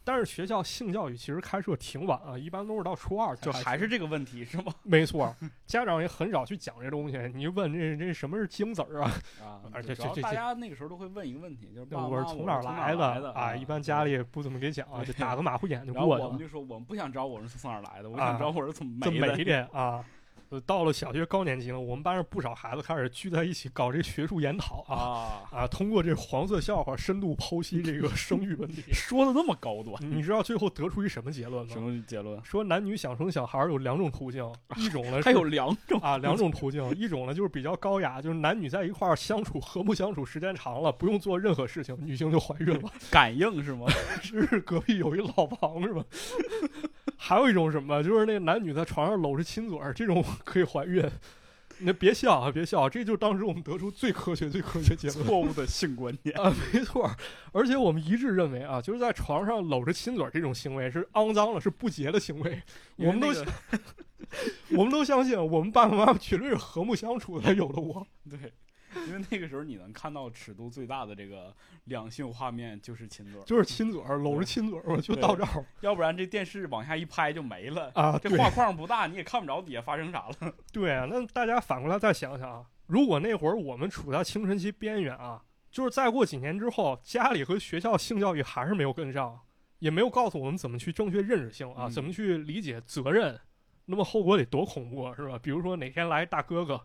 [0.06, 4.72] 但是学校性教育其实开设挺晚啊，一般都是到初二才就还是这个问题是吗？
[4.84, 5.34] 没错，
[5.66, 7.18] 家长也很少去讲这东西。
[7.34, 9.10] 你就问这这什么是精子儿啊？
[9.42, 13.56] 啊，而且这这这大家那个时候都会问一个问题，就是我是从哪儿来的啊？
[13.56, 16.26] 一般家里也不怎么给讲， 就打个马虎眼就过去了。
[16.28, 19.36] 我们就说，我们不想知道我是从哪儿来的，我啊想知道我是怎么这没的。
[19.36, 20.04] 没的啊。
[20.50, 24.94] 呃，到了小学高年级了，我们班上不少孩子开始聚在一起搞这学术研讨啊
[25.50, 28.82] 啊，啊，通过这黄色笑话深度剖析这个生育问题。
[28.94, 31.72] 说的那么高端，你知道最后得出一什么结论吗？
[31.72, 32.40] 什么结论？
[32.44, 42.88] 说男女想生小孩有两种途径，一种呢 是还有两种啊两种途径，一种呢就是比较高雅，就是男女在一块儿相处和睦相处时间长了，不用做任何事情，女性就怀孕了。
[43.10, 43.86] 感应是吗？
[44.22, 46.04] 是隔壁有一老王是吧？
[47.18, 51.02] 还有一种什么，就是那个男女在床上搂着亲嘴儿，这种可以怀孕。
[51.78, 55.26] 你别笑啊，别笑，这就是当时我们得出最科学、最科学结论。
[55.26, 56.34] 错误的性观念。
[56.40, 57.10] 啊，没错，
[57.52, 62.62] 而且我们一致认为啊，就是在床上搂着亲嘴这种行为是肮脏的，是不洁的行为。
[62.96, 63.28] 我们都
[64.74, 68.06] 我们都相信，我们爸爸妈妈绝对是和睦相处才有的我。
[68.22, 68.52] 那个对，
[69.06, 77.90] 因为那个时候你能看到尺度最大的这个两性画面就是亲嘴儿，就是亲嘴儿，搂着亲嘴儿，我就到这儿要不然这电视往下一拍就没了。
[77.94, 78.18] 啊。
[78.22, 80.52] 这画框不大，你也看不着底下发生啥了。
[80.72, 89.38] 对啊，那大家反过来再想想啊，如果那会儿我们处在青春期边缘啊，就是再过几年之后，家里和学校性教育还是没有跟上，
[89.78, 93.38] 也没有告诉我们怎么去正确认识性啊，嗯怎么去理解责任，
[93.84, 95.38] 那么后果得多恐怖啊，是吧？
[95.42, 96.80] 比如说哪天来大哥哥，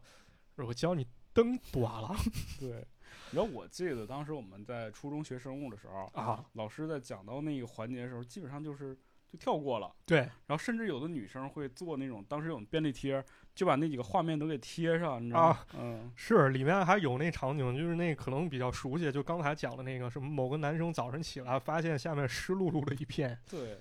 [0.57, 2.15] 我教你灯短了
[2.59, 2.85] 对，
[3.31, 9.93] 然后我记得当时我们在初中学生物的时候，啊，老师在讲到那个环节的时候，基本上就是就跳过了。
[10.05, 13.23] 对然后甚至有的女生会做那种，当时有便利贴，
[13.55, 15.47] 就把那几个画面都给贴上，你知道吗？
[15.49, 23.79] 啊嗯，是里面还有那场景，就是那可能比较熟悉，就刚才讲的那个什么某个男生早晨起来发现下面湿漉漉的一片，对，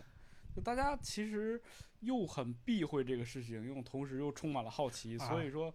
[0.54, 1.60] 就大家其实
[2.00, 5.74] 又很避讳这个事情，又同时又充满了好奇，啊所以说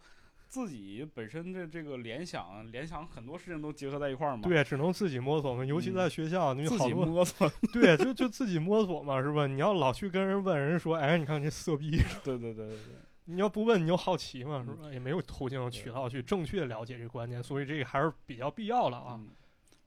[0.56, 7.51] 自己本身的这个联想，联想很多事情都结合在一块儿嘛。，对，只能自己摸索嘛，尤其在学校，你嗯自己好摸索。
[7.74, 9.47] 对，就就自己摸索嘛，是吧？
[9.47, 11.91] 你要老去跟人问，人说，哎，你看这色逼，
[12.24, 12.95] 对对对对对。
[13.28, 14.93] 你要不问，你就好奇嘛，是嗯吧？
[14.93, 19.32] 也没有途径渠道去正确了解这个观念，所以这个还是比较必要了啊嗯，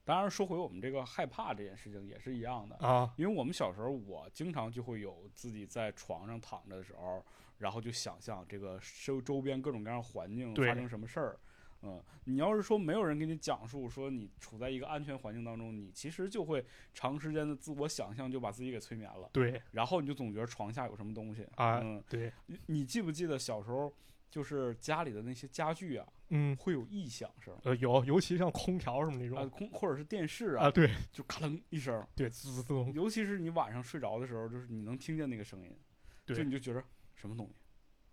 [0.05, 7.25] 当然说回我们这个害怕这件事情也是一样的，啊因为我们小时候，我经常就会有自己在床上躺着的时候，
[7.59, 11.39] 然后就想象这个周周边各种各样的环境发生什么事儿。
[11.83, 21.47] 嗯，你要是说没有人给你讲述，说你处在一个安全环境当中，你其实就会长时间的自我想象就把自己给催眠了，对然后你就总觉得床下有什么东西。
[21.55, 23.95] 啊嗯，对，你你记不记得小时候
[24.29, 27.57] 就是家里的那些家具啊，嗯会有异响声？
[27.63, 35.79] 呃有，尤其像空调什么那啊，种空或者是电视啊，对就咔楞一声，对，滋滋咚，尤其是你晚上睡着的时候，就是你能听见那个声音，
[36.27, 36.83] 对就你就觉得
[37.19, 37.55] 什么东西，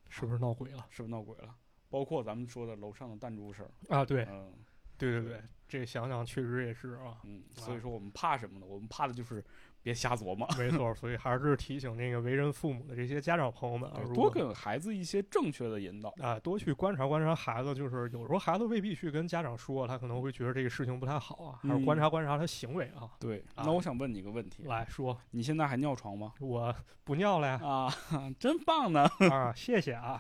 [0.10, 0.86] 是不是闹鬼了？
[0.90, 1.56] 是不是闹鬼了？
[1.90, 4.04] 包括咱们说的楼上的弹珠声，啊？
[4.04, 4.26] 对。
[4.26, 4.54] 嗯。
[4.98, 8.66] 对对对，这想想确实也是啊，嗯，所以说我们怕什么呢？
[8.66, 9.44] 我们怕的就是
[9.86, 16.12] 别瞎琢磨，没错，所以还是提醒那个为人父母的这些家长朋友们啊，多给孩子一些正确的引导。
[16.20, 23.12] 啊，多去观察观察孩子，就是有时候孩子未必去跟家长说，他可能会觉得这个事情不太好啊，还是观嗯察观察他行为啊。
[23.20, 26.34] 对，啊那我想问你一个问题，来说，你现在还尿床吗？
[26.40, 27.94] 我不尿了呀，啊，
[28.40, 29.08] 真棒呢！
[29.30, 30.20] 啊，谢谢啊，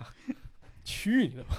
[0.83, 1.55] 去你的吧！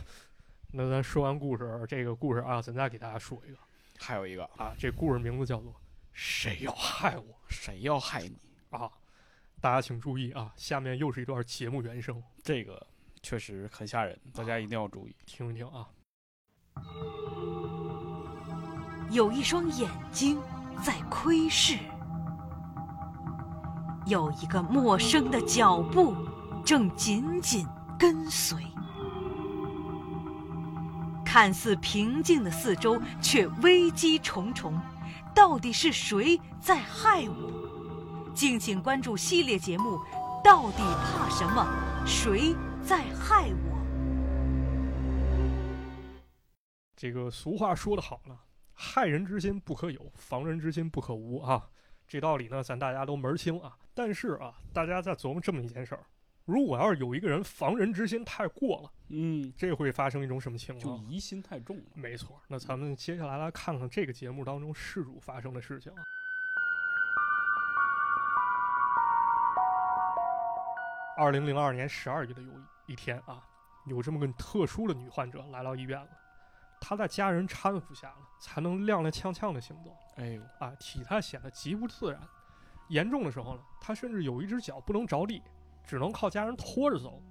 [0.71, 3.59] 那咱说完故事，这个故事啊，咱再给大家说一个
[3.99, 5.73] 还有一个，啊，这故事名字叫做
[6.19, 8.41] 《谁要害我谁要害你？》
[8.77, 8.91] 啊！
[9.61, 12.87] 大家请注意啊，下面又是一段节目原声，这个
[13.23, 15.15] 确实很吓人，大家一定要注意。
[15.27, 15.87] 听一听啊。
[19.11, 20.41] 有一双眼睛
[20.83, 21.79] 在窥视，
[24.07, 26.17] 有一个陌生的脚步
[26.65, 27.67] 正紧紧
[27.99, 28.65] 跟随。
[31.23, 34.81] 看似平静的四周，却危机重重。
[35.37, 38.33] 到底是谁在害我？
[38.35, 39.99] 敬请关注系列节目
[40.43, 41.63] 《到底怕什么？
[42.07, 43.77] 谁在害我》。
[46.97, 48.35] 这个俗话说得好呢，
[48.73, 51.69] 害人之心不可有，防人之心不可无啊。
[52.09, 53.77] 这道理呢，咱大家都门儿清啊。
[53.93, 56.07] 但是啊，大家在琢磨这么一件事儿：
[56.47, 61.05] 如果要是有一个人防人之心太过了，嗯，这会发生一种什么情况就？
[61.05, 61.83] 疑心太重了。
[61.95, 66.05] 没错，那咱们接下来来看看这个节目当中事主发生的事情啊。
[71.19, 72.53] 二零零二年十二月的有
[72.87, 73.43] 一天啊，
[73.87, 76.09] 有这么个特殊的女患者来到医院了。
[76.81, 82.21] 她在家人搀扶下了，才能踉踉跄跄的行走哎呦，啊，体态显得极不自然。
[82.89, 85.43] 严重的时候呢，她甚至有一只脚不能着地，
[85.87, 87.23] 只能靠家人拖着走。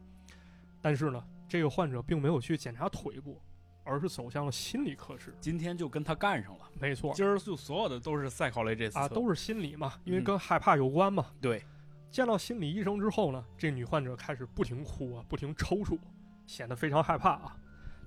[0.81, 3.41] 但是呢，这个患者并没有去检查腿部，
[3.83, 5.35] 而是走向了心理科室。
[5.41, 6.65] 今天就跟他干上了。
[6.79, 11.25] 没错，今儿就所有的都是赛考类这次啊，都是是心理嘛，因为嗯跟害怕有关嘛。
[11.41, 11.63] 对，
[12.09, 15.99] 见到心理医生之后呢，这女患者开始不停哭啊，不停抽搐，
[16.45, 17.57] 显得非常害怕啊。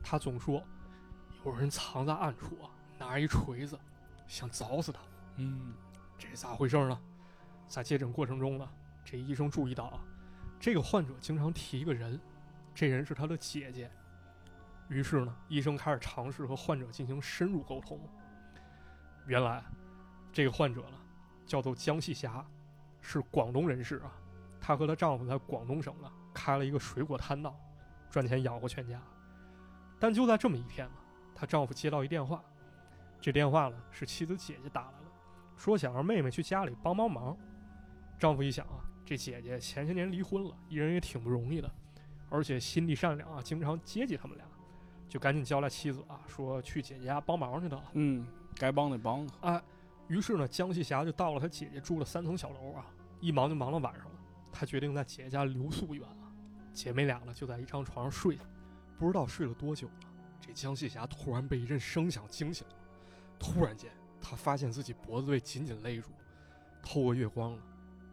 [0.02, 0.62] 她总说，
[1.44, 3.78] 有人藏在暗处啊，拿一锤子
[4.26, 5.00] 想凿死她。
[5.36, 5.74] 嗯，
[6.16, 6.98] 这是咋回事呢？
[7.66, 8.68] 在接诊过程中呢，
[9.04, 10.00] 这医生注意到啊，
[10.60, 12.20] 这个患者经常提一个人，
[12.74, 13.90] 这人是他的姐姐。
[14.88, 18.00] 于是呢，医生开始尝试和患者进行深入沟通。
[19.26, 19.62] 原来，
[20.32, 20.98] 这个患者呢，
[21.46, 22.44] 叫做江细霞，
[23.00, 24.12] 是广东人士啊。
[24.60, 27.54] 她和她丈夫在广东省呢开了一个水果摊档，
[28.10, 29.00] 赚钱养活全家。
[30.00, 30.94] 但就在这么一天呢，
[31.34, 32.42] 她丈夫接到一电话，
[33.20, 35.06] 这电话呢是妻子姐姐打来的。
[35.56, 37.36] 说想让妹妹去家里帮帮忙。
[38.18, 41.70] 丈夫一想啊，这姐姐前些年离婚了，一人也挺不容易的，
[42.28, 44.46] 而且心地善良啊，经常接济他们俩，
[45.08, 47.82] 就赶紧叫来妻子啊，说去姐姐家帮忙去的。
[47.94, 49.26] 嗯，该帮得帮。
[49.40, 49.62] 哎，
[50.08, 52.84] 于是呢，江西霞就到了她姐姐住的三层小楼啊，
[53.18, 54.12] 一忙就忙到晚上了。
[54.52, 56.30] 她决定在姐姐家留宿一晚啊，
[56.74, 58.42] 姐妹俩呢就在一张床上睡了，
[58.98, 59.94] 不知道睡了多久了，
[60.38, 62.74] 这江西霞突然被一阵声响惊醒了，
[63.38, 63.90] 突然间。
[64.20, 66.10] 她发现自己脖子被紧紧勒住，
[66.82, 67.62] 透过月光了，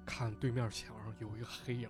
[0.05, 1.89] 看对面墙上有一个黑影，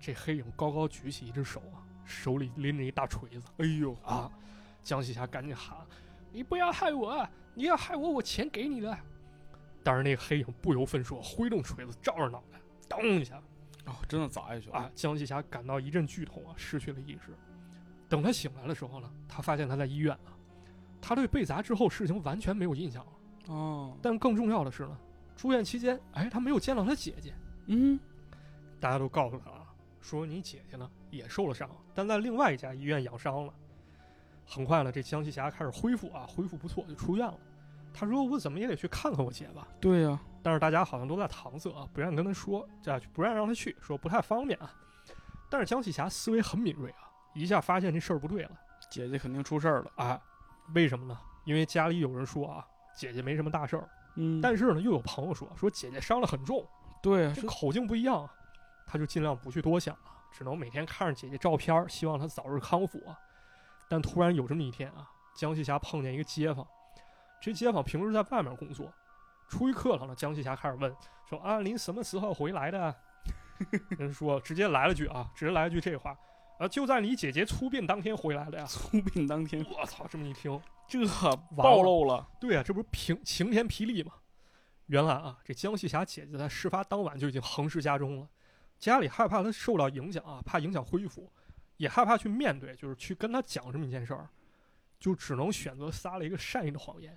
[0.00, 3.46] 这黑影高高举起一只手啊，手里拎着一大锤子。
[3.58, 4.30] 哎呦啊！
[4.82, 5.76] 江西霞赶紧喊
[6.32, 7.28] ：“你不要害我！
[7.54, 8.98] 你要害我，我钱给你的。
[9.84, 12.58] ”但是那个黑影不由分说，挥动锤子照着脑袋，
[12.88, 13.42] 咚一下，
[13.84, 14.90] 哦，真的砸下去了啊！
[14.94, 17.36] 江西霞感到一阵剧痛啊，失去了意识。
[18.08, 20.32] 等他醒来的时候呢，他发现他在医院了。
[21.00, 23.12] 他对被砸之后事情完全没有印象了。
[23.48, 24.98] 哦，但更重要的是呢，
[25.38, 27.32] 住院期间，哎，他没有见到他姐姐。
[27.66, 27.98] 嗯，
[28.80, 33.54] 大家都告诉他啊，说你姐姐呢也受了伤，但在另外一家医院养伤了。
[34.44, 37.38] 很快呢，这江西霞开始恢复啊，恢复不错，就出院了。
[37.94, 39.68] 他说：“我怎么也得去看看我姐吧。
[39.80, 44.74] 对呀、”但是大家好像都在搪塞啊，不愿跟他说，这不愿让他去，说不太方便啊。
[45.48, 48.50] 但是江启霞思维很敏锐啊，一下发现这事儿不对了
[48.90, 49.92] 姐姐肯定出事儿了。
[49.96, 50.20] 啊！
[50.74, 51.18] 为什么呢？
[51.44, 53.88] 因为家里有人说啊，姐姐没什么大事儿，
[54.20, 56.66] 嗯但是呢，又有朋友说说姐姐伤得很重，
[57.00, 58.34] 对、这这口径不一样啊，
[58.84, 63.16] 他就尽量不去多想了，只能每天看着姐姐照片，希望她早日康复啊。
[63.88, 66.66] 但突然有这么一天啊，江西霞碰见一个街坊，
[67.40, 68.92] 这街坊平时在外面工作，
[69.48, 70.94] 出于客套呢，江西霞开始问
[71.28, 72.94] 说啊，您什么时候回来的啊？
[73.98, 76.16] 人说直接来了句啊，直接来了句这话
[76.58, 78.66] 啊，就在你姐姐出殡当天回来的呀。
[78.66, 81.06] 出殡当天，我操，这么一听，这
[81.56, 82.28] 暴露了。
[82.40, 84.14] 对啊，这不是晴晴天霹雳吗？
[84.86, 88.28] 原来啊，这江细霞姐姐在事发当晚就已经横尸家中了，
[88.78, 91.30] 家里害怕她受到影响啊，怕影响恢复，
[91.76, 94.28] 也害怕去面对，就是去跟她讲这么一件事儿，
[94.98, 97.16] 就只能选择撒了一个善意的谎言。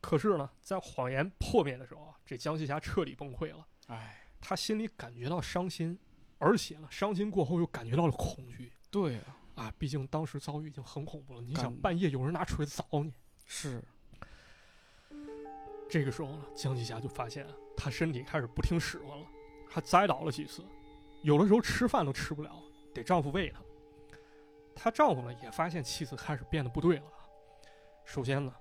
[0.00, 5.98] 可是呢，在谎言破灭的时候啊，这江细霞彻底崩溃了，哎，她心里感觉到伤心，
[6.38, 11.40] 而且呢，伤心过后又感觉到了恐惧对啊、啊，毕竟当时遭遇已经很恐怖了。
[11.40, 13.12] 你想，半夜有人拿锤子凿你。
[13.46, 13.82] 是，
[15.88, 19.26] 这个时候呢，江继霞就发现啊她身体开始不听使唤了，
[19.68, 20.62] 还栽倒了几次，
[21.22, 22.54] 有的时候吃饭都吃不了，
[22.92, 23.60] 得丈夫喂她。
[24.74, 27.04] 她丈夫呢也发现妻子开始变得不对了。
[28.04, 28.52] 首先呢，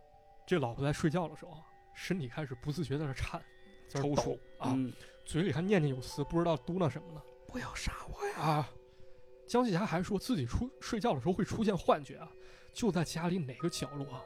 [0.45, 1.59] 这老婆在睡觉的时候啊，
[1.93, 3.41] 身体开始不自觉在那颤，
[3.88, 4.93] 在那抖抽搐啊，嗯，
[5.26, 7.21] 嘴里还念念有词，不知道嘟囔什么呢
[7.56, 8.36] 不要杀我呀！
[8.38, 8.70] 啊。
[9.47, 12.28] 江细霞还说自己出睡觉的时候会出现幻觉啊，
[12.74, 14.22] 就在家里哪个角落啊，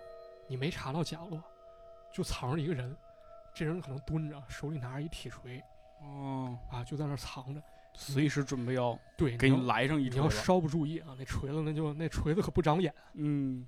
[0.47, 1.39] 你没查到角落，
[2.11, 2.97] 就藏着一个人，
[3.53, 5.61] 这人可能蹲着，手里拿着一铁锤
[6.01, 7.61] 哦，啊，就在那藏着。
[7.93, 10.17] 随时准备要对，给你来上一锤。
[10.17, 12.91] 你要稍不注意啊，那锤子那就那锤子可不长眼。
[13.13, 13.67] 嗯，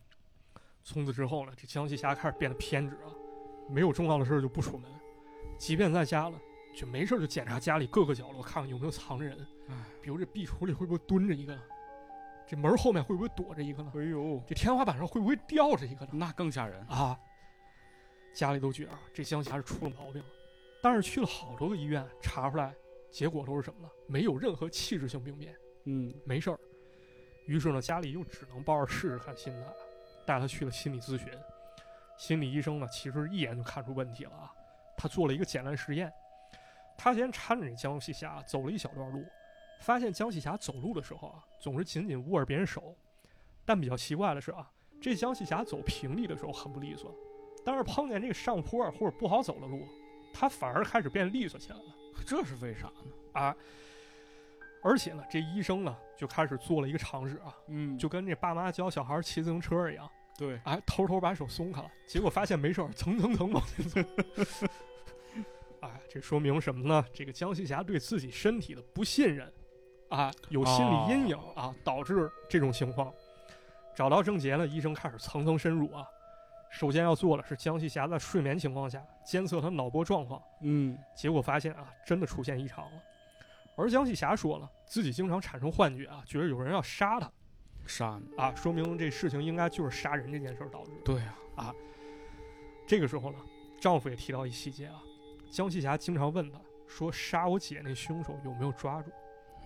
[0.83, 3.13] 从此之后呢，这江继霞开始变得偏执啊，
[3.69, 4.89] 没有重要的事儿就不出门，
[5.59, 6.39] 即便在家了，
[6.73, 9.37] 就没事儿就检查家里各个角落，看看有没有藏着人。
[9.69, 11.61] 哎，比如这壁橱里会不会蹲着一个呢？
[12.47, 13.91] 这门后面会不会躲着一个呢？
[13.95, 16.11] 哎呦，这天花板上会不会吊着一个呢？
[16.13, 16.81] 那更吓人。
[16.87, 17.17] 啊，
[18.33, 20.27] 家里都觉得这江霞是出了毛病了，
[20.81, 22.73] 但是去了好多个医院，查出来
[23.09, 23.89] 结果都是什么呢？
[24.07, 25.55] 没有任何器质性病变，
[25.85, 26.59] 嗯，没事儿。
[27.47, 29.67] 于是呢，家里又只能抱着试试看心态，
[30.25, 31.27] 带他去了心理咨询。
[32.17, 34.51] 心理医生呢，其实一眼就看出问题了啊。
[34.97, 36.11] 他做了一个简单实验，
[37.03, 39.25] 他先搀着这江西霞走了一小段路，
[39.79, 42.95] 发现江西霞走路的时候啊，总是紧紧握着别人手。
[43.65, 44.69] 但比较奇怪的是啊，
[45.01, 47.11] 这江西霞走平地的时候很不利索，
[47.65, 49.83] 但是碰见这个上坡或者不好走的路，
[50.31, 51.83] 他反而开始变利索起来了
[52.23, 52.93] 这是为啥呢？
[53.33, 53.55] 啊！
[54.83, 63.99] 而且呢，这医生呢就开始做了一个尝试啊，嗯就跟这爸妈教小孩骑自行车一样，对，哎，偷偷把手松开了，结果发现没事儿，蹭蹭蹭往前走。
[65.81, 67.05] 哎，这说明什么呢？
[67.13, 69.51] 这个江西霞对自己身体的不信任，
[70.09, 73.13] 啊，有心理阴影啊，导致这种情况。
[73.95, 76.05] 找到症结了，医生开始层层深入啊。
[76.71, 83.03] 首先要做的是江西霞在睡眠情况下监测她脑波状况，嗯结果发现啊，真的出现异常了。
[83.75, 87.29] 而江西霞说了，自己经常产生幻觉啊，觉得有人要杀她
[87.85, 91.75] 杀，啊，说明这事情应该就是杀人这件事儿导致对啊啊，
[92.87, 93.39] 这个时候呢，
[93.81, 95.01] 丈夫也提到一细节啊，
[95.51, 99.11] 江西霞经常问他说：“杀我姐那凶手有没有抓住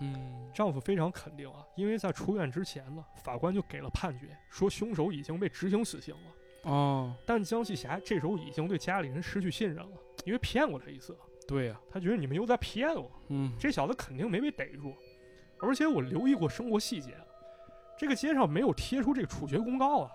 [0.00, 6.70] 嗯？”丈夫非常肯定啊，因为在出院之前呢，法官就给了判决，说凶手已经被执行死刑了。
[6.70, 11.16] 哦，但江西霞这时候已经对家里人失去信任了，因为骗过他一次，
[11.46, 14.92] 对呀，他觉得你们又在骗我，嗯这小子肯定没被逮住。
[15.58, 17.16] 而且我留意过生活细节，
[17.96, 20.10] 这个街上没有贴出这个处决公告啊。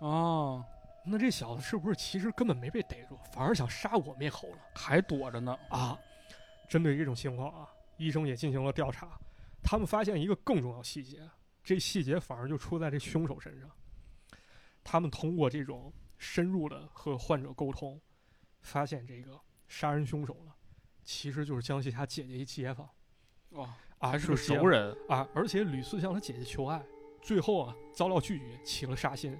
[0.00, 0.64] 哦，
[1.10, 4.58] 那这小子是不是其实根本没被逮住，反而想杀我灭口了？
[4.74, 5.98] 还躲着呢，啊，
[6.68, 9.18] 针对这种情况啊，医生也进行了调查，
[9.62, 11.28] 他们发现一个更重要细节，
[11.64, 13.70] 这细节反而就出在这凶手身上。
[14.84, 18.00] 他们通过这种深入的和患者沟通，
[18.60, 20.52] 发现这个杀人凶手呢，
[21.04, 22.88] 其实就是江西他姐姐一街坊
[23.50, 23.64] 哇，
[23.98, 26.82] 啊，还是个熟人，啊，而且屡次向他姐姐求爱，
[27.22, 29.38] 最后啊遭到拒绝，起了杀心。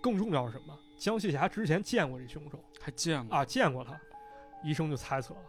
[0.00, 0.78] 更重要是什么？
[0.96, 3.98] 江细霞之前见过这凶手，还见过，啊，见过他，
[4.62, 5.40] 医生就猜测了，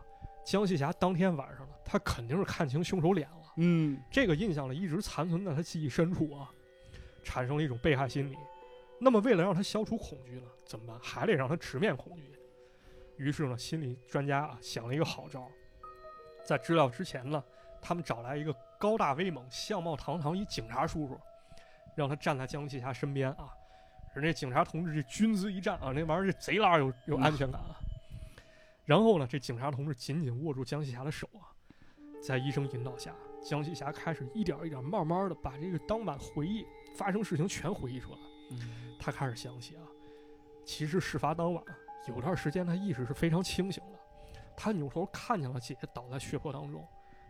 [0.46, 6.52] 江细霞当天晚上呢，他肯定是看清凶手脸了，嗯，这个印象呢一直残存在他记忆深处啊，
[7.24, 8.38] 产生了一种被害心理。
[9.00, 11.00] 那么为了让他消除恐惧呢，怎么办？
[11.02, 12.32] 还得让他直面恐惧。
[13.18, 15.52] 于是呢，心理专家啊想了一个好招儿，
[16.43, 17.43] 在治疗之前呢，
[17.82, 21.20] 他们找来一个高大威猛、相貌堂堂一警察叔叔，
[21.96, 23.50] 让他站在江细霞身边啊。
[24.16, 27.76] 人家警察同志这军姿一站啊，那玩意儿这贼拉有有安全感啊。
[28.86, 31.51] 然后呢，这警察同志紧紧握住江西霞的手啊，
[32.22, 33.13] 在医生引导下，
[33.43, 38.18] 江西霞开始一点一点慢慢的把这个当晚回忆发生事情全回忆出来。
[38.51, 39.84] 嗯他开始想起啊，
[40.63, 41.63] 其实事发当晚
[42.07, 43.99] 有段时间他意识是非常清醒的，
[44.55, 46.88] 他扭头看见了姐姐倒在血泊当中，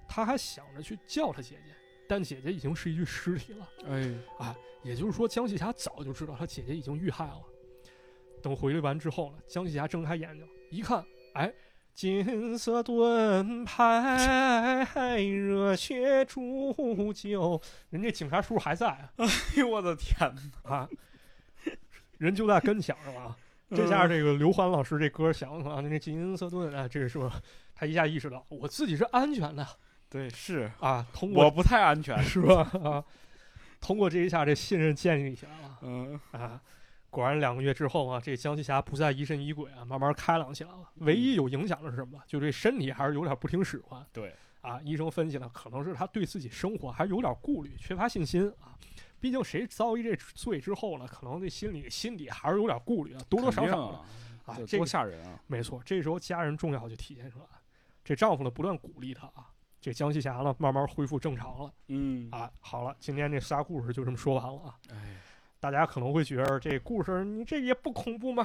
[0.07, 1.73] 他还想着去叫他姐姐，
[2.07, 3.69] 但姐姐已经是一具尸体了。
[3.87, 7.41] 哎，啊也就是说，江西霞早就知道她姐姐已经遇害了。
[8.41, 11.03] 等回来完之后呢，江西霞睁开眼睛一看，
[11.33, 11.51] 哎，
[11.95, 14.93] 金色盾牌，
[15.23, 19.27] 热血铸就，人家警察叔叔还在啊哎
[19.57, 20.31] 呦我的天
[20.63, 20.89] 哪，啊，
[22.19, 23.37] 人就在跟前儿了啊。
[23.71, 27.27] 这下这个刘欢老师这歌响了啊，那金色盾啊，这个是不
[27.73, 29.67] 他一下意识到我自己是安全的
[30.09, 31.05] 对，是啊？
[31.13, 32.61] 通过我不太安全， 是吧？
[32.83, 33.03] 啊，
[33.81, 35.79] 通过这一下，这信任建立起来了。
[35.81, 36.61] 嗯，啊，
[37.09, 40.89] 果然两个月之后啊，这江西霞不再疑神疑鬼啊，慢慢开朗起来了。
[40.95, 42.21] 唯一有影响的是什么？
[42.27, 44.79] 就这身体还是有点不听使唤对，啊。
[44.83, 48.77] 医生分析呢，可能是他对自己生活还有点顾虑，缺乏信心啊。
[49.19, 53.97] 毕竟谁遭遇这罪之后呢，可能这心里心底还是有点顾虑啊，多多少少的。
[53.97, 54.05] 啊，
[54.45, 57.51] 啊这多这个吓人啊，没错，这时候家人重要就体现出来了。
[58.03, 59.49] 这丈夫呢不断鼓励她啊，
[59.85, 62.51] 这江西侠呢慢慢恢复正常了嗯，啊。
[62.59, 64.75] 好了，今天这仨故事就这么说完了啊。
[64.89, 65.17] 哎，
[65.59, 68.43] 大家可能会觉得这故事你这也不恐怖吗？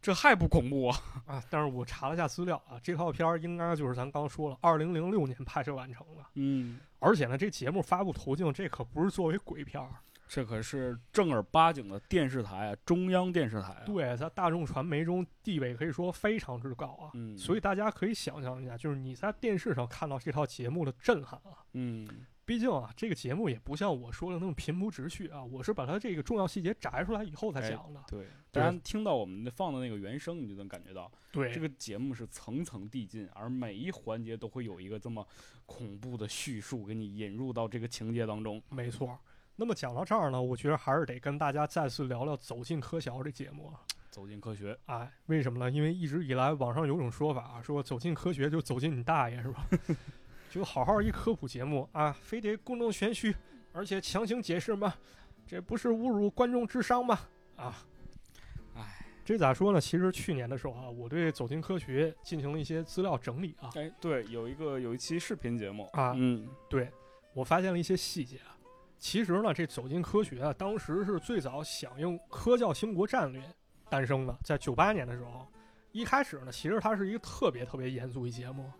[0.00, 0.98] 这还不恐怖啊？
[1.26, 9.90] 啊，但是我查了一下资料啊，这套片儿应该就是咱刚说了，二零零六年拍摄完成的，嗯，而且呢，这节目发布途径这可不是作为鬼片儿，
[10.26, 21.62] 这可是正儿八经的电视台啊，中央电视台啊，对，在大众传媒中地位可以说非常之高啊，嗯所以大家可以想象一下，就是你在电视上看到这套节目的震撼啊。
[21.74, 22.08] 嗯，
[22.44, 28.02] 毕竟啊，这个节目也不像我说的那么平铺直叙啊，我是把它这个重要细节摘出来以后才哎讲的。
[28.08, 35.26] 对，大家听到我们放的那个原声，你就能感觉到对，这个节目是层层递进，而每一环节都会有一个这么
[35.66, 38.62] 恐怖的叙述，给你引入到这个情节当中。
[38.70, 39.18] 没错。
[39.56, 43.80] 那么讲到这儿呢，我觉得还是得跟大家再次聊聊《走进科学》这节目啊。
[44.10, 45.68] 走进科学，哎，为什么呢？
[45.68, 49.66] 因为一直以来网上有种说法啊，说走进科学就走进你大爷是吧？
[50.50, 53.34] 就好好一科普节目啊，非得故弄玄虚，
[53.72, 54.94] 而且强行解释吗？
[55.46, 57.18] 这不是侮辱观众智商吗？
[57.56, 57.76] 啊，
[58.76, 59.80] 哎这咋说呢？
[59.80, 66.88] 其实去年的时候啊，我对走进科学进行了一些资料整理啊，哎，对，有一个有一期视频节目啊嗯，对
[67.32, 68.53] 我发现了一些细节啊。
[68.98, 73.42] 其实呢，这走进科学啊，当时是最早响应科教兴国战略
[73.90, 75.46] 诞生的，在九八年的时候，
[75.92, 78.70] 一开始呢，其实它是一个特别特别严肃一节目，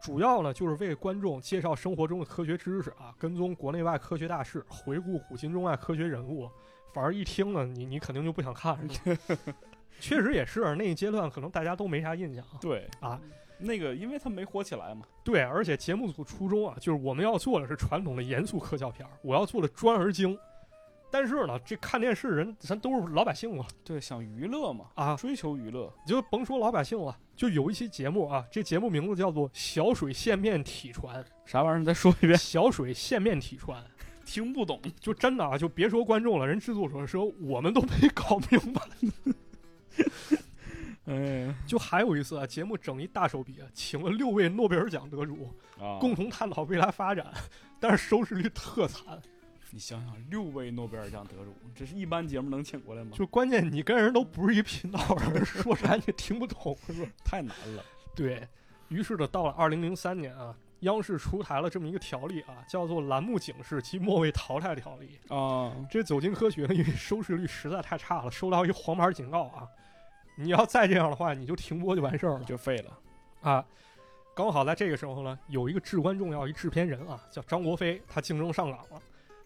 [0.00, 6.48] 主要呢就是为观众介绍生活中的科学知识啊，跟踪国内外科学大事，回顾古今中外科学人物。
[6.94, 8.94] 反而一听呢，你你肯定就不想看了。
[10.00, 12.44] 确实也是，那一阶段可能大家都没啥印象。
[12.60, 13.20] 对啊，
[13.58, 15.02] 那个因为他没火起来嘛。
[15.24, 20.38] 对，而且节目组初衷啊，就是我们要做的是传统的严肃科教片儿，我要做的专而精。
[21.10, 31.78] 但是呢，这看电视人咱都是老百姓嘛，对，想娱乐嘛，啊，追求娱乐，你就甭说老百姓了，就有一期节目啊，这节目名字叫做《小水线面体传》，啥玩意儿？
[31.78, 32.36] 你再说一遍。
[32.36, 33.82] 小水线面体传，
[34.26, 38.82] 听不懂，就真的啊，就别说观众了，人制作者说我们都没搞明白。
[41.08, 45.50] 哎，就还有一次啊，节目整一大手笔，请了六位诺贝尔奖得主，
[45.80, 47.32] 啊，共同探讨未来发展，
[47.80, 49.20] 但是收视率特惨。
[49.70, 53.12] 你想想，六位诺贝尔奖得主，这是一般节目能请过来吗？
[53.14, 56.76] 就关键你跟人都不是一频道人，说啥你也听不懂？
[57.24, 57.84] 太难了。
[58.14, 58.46] 对
[58.88, 65.18] 于是呢，到了二零零三年啊，央视出台了这么一个条例啊，叫做《栏目警示及末位淘汰条例》。
[65.34, 69.68] 啊，这走进科学呢，因为收视率实在太差了，收到一黄牌警告啊！
[70.40, 72.98] 你要再这样的话，你就停播就完事儿了就废了。
[73.40, 73.66] 啊！
[74.36, 79.02] 刚好在这个时候呢，有一个至关重要一制片人啊，叫张国飞，他竞争上岗了，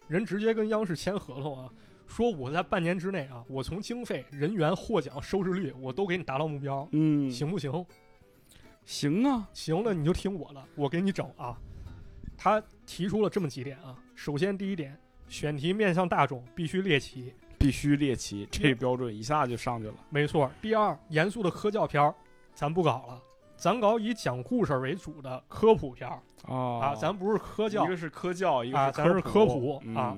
[0.07, 1.67] 人直接跟央视签合同啊，
[2.05, 7.83] 说我在半年之内啊，我从经费、人员、获奖、收视率，我都给你达到目标，嗯，行不行？
[8.85, 11.57] 行啊，行了，你就听我的，我给你整啊。
[12.37, 14.95] 他提出了这么几点啊，首先第一点，
[15.27, 17.33] 选题面向大众，必须猎奇，
[17.63, 19.93] 必须猎奇，这标准一下就上去了。
[20.09, 20.51] 没错。
[20.61, 22.13] 第二，严肃的科教片儿，
[22.53, 23.21] 咱不搞了，
[23.55, 26.19] 咱搞以讲故事为主的科普片儿
[26.53, 27.87] 啊啊，咱不是科教一。
[27.87, 30.13] 个是科教，一啊个是咱是科普普啊。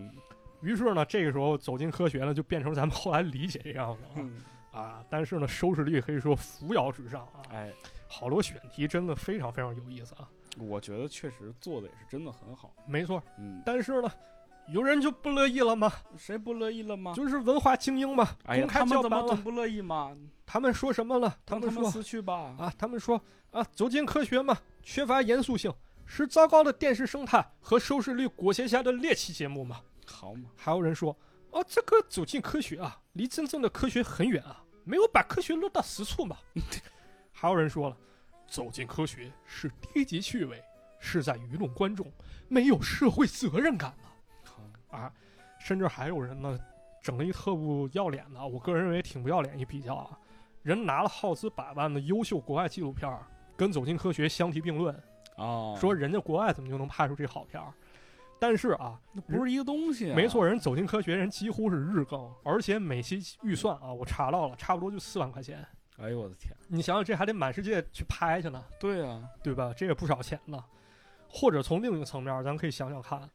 [0.62, 4.42] 于是呢，这个时候走进科学呢，就变成咱们后来理解这样子了嗯，
[4.72, 5.06] 啊。
[5.08, 7.72] 但是呢，收视率可以说扶摇直上啊，哎，
[8.08, 10.28] 好多选题真的非常非常有意思啊。
[10.58, 12.74] 我觉得确实做的也是真的很好。
[12.88, 14.12] 没错，嗯，但是呢，
[14.68, 17.14] 有人就不乐意了吗，谁不乐意了吗？
[17.14, 20.16] 就是文化精英嘛，哎呀，公开他们不乐意嘛？
[20.46, 21.38] 他们说什么了？
[21.46, 22.56] 他们说他们死去吧。
[22.58, 25.72] 啊，他们说啊，走进科学嘛，缺乏严肃性，
[26.06, 29.82] 是糟糕的电视生态和收视率裹挟下的猎奇节目嘛。
[30.08, 31.16] 好嘛，还有人说，
[31.52, 36.38] 哦，这个走进科学啊，离真正的科学很远啊，没有把科学落到实处嘛。
[37.32, 37.98] 还有人说了，
[38.48, 40.64] 走进科学是低级趣味，
[41.00, 42.12] 是在愚弄观众，
[42.48, 44.10] 没有社会责任感嘛。
[44.96, 45.12] 好啊，
[45.60, 46.58] 甚至还有人呢，
[47.02, 50.18] 整了一特不要脸的，我个人认为挺不要脸一比较啊，
[50.64, 53.26] 人拿了耗资百万的优秀国外纪录片儿，
[53.56, 54.96] 跟《走进科学》相提并论，
[55.38, 57.74] 啊，说人家国外怎么就能拍出这好片儿，
[58.40, 60.16] 但是啊，那不是一个东西、啊。
[60.16, 65.66] 没错，，人《走进科学》人几乎是日更，而且每期预算啊，我查到了，差不多就四万块钱。
[65.98, 69.74] 哎呦我的天，你想想，这还得满世界去拍去呢，对啊，对吧？
[69.76, 70.62] 这也不少钱呢。
[71.30, 73.20] 或者从另一个层面，咱可以想想看，《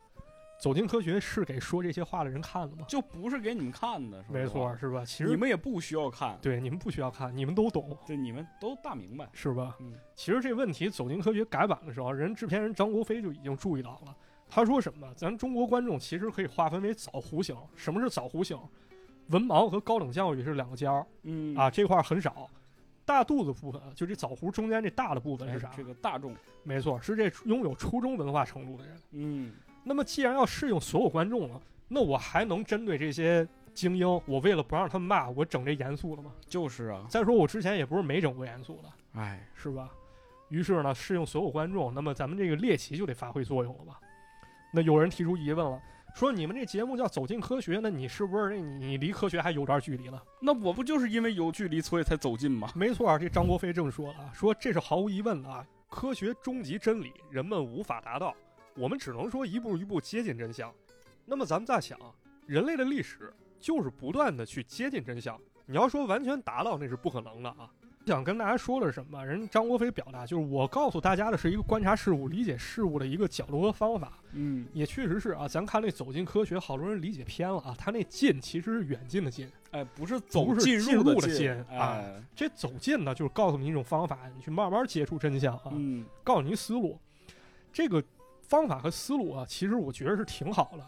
[0.60, 2.84] 走进科学》是给说这些话的人看的吗？
[2.86, 5.02] 就不是给你们看的，没错，是吧？
[5.04, 9.26] 其实你们也不需要看，对你们不需要看，你们都懂，对，你们都大明白。
[9.32, 9.74] 是吧？
[9.80, 14.14] 嗯，其实这问题《走进科学》改版的时候，人制片人张国飞就已经注意到了。
[14.50, 15.10] 他说什么？
[15.14, 17.56] 咱中国观众其实可以划分为早弧形。
[17.74, 18.58] 什么是早弧形？
[19.28, 22.50] 文盲和高等教育是两个尖儿嗯啊，这块儿很少。
[23.06, 25.70] 大肚子部分，就这枣核中间这大的部分哎是啥？
[25.74, 28.96] 这个大众，没错，是这拥有初中文化程度的人。
[29.12, 29.52] 嗯，
[29.82, 36.32] 那么既然要适应所有观众了，那我还能针对这些精英，我为了不让他们骂，我整这严肃的吗？
[36.48, 39.90] 就是啊，再说我之前也不是没整过严肃的，哎，是吧？
[40.48, 44.00] 于是呢，适应所有观众，那么咱们这个猎奇就得发挥作用了吧？
[44.72, 45.80] 那有人提出疑问了，
[46.14, 50.22] 说你们这节目叫走进科学，那你是不是这你离科学还有段距离了？
[50.40, 52.68] 那我不就是因为有距离，所以才走近吗？
[52.74, 58.34] 没错，这张国飞这么说了，说这是毫无疑问的啊，科学终极真理人们无法达到，
[58.80, 60.72] 我们只能说一步一步接近真相。
[61.26, 61.98] 那么咱们再想，
[62.46, 67.70] 人类的历史就是不断的去接近真相，你要说完全达到那是不可能的啊。
[68.06, 69.24] 想跟大家说的是什么？
[69.24, 74.14] 人张国飞表达就是我告诉大家的是一个观察事物、理解事物的一个角度和方法。
[74.32, 77.76] 嗯，也确实是啊，咱看那走进科学，好多人理解偏了啊。
[77.78, 80.62] 他那近其实是远近的近，哎，不是走入的
[81.20, 85.70] 的进哎，这走近呢，就是告诉你一种方法，你去慢慢接触真相啊。
[85.72, 86.98] 嗯，告诉你思路。
[87.72, 88.02] 这个
[88.50, 90.84] 方法和思路啊，其实我觉得是挺好的。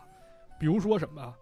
[0.59, 1.33] 比如说什么啊，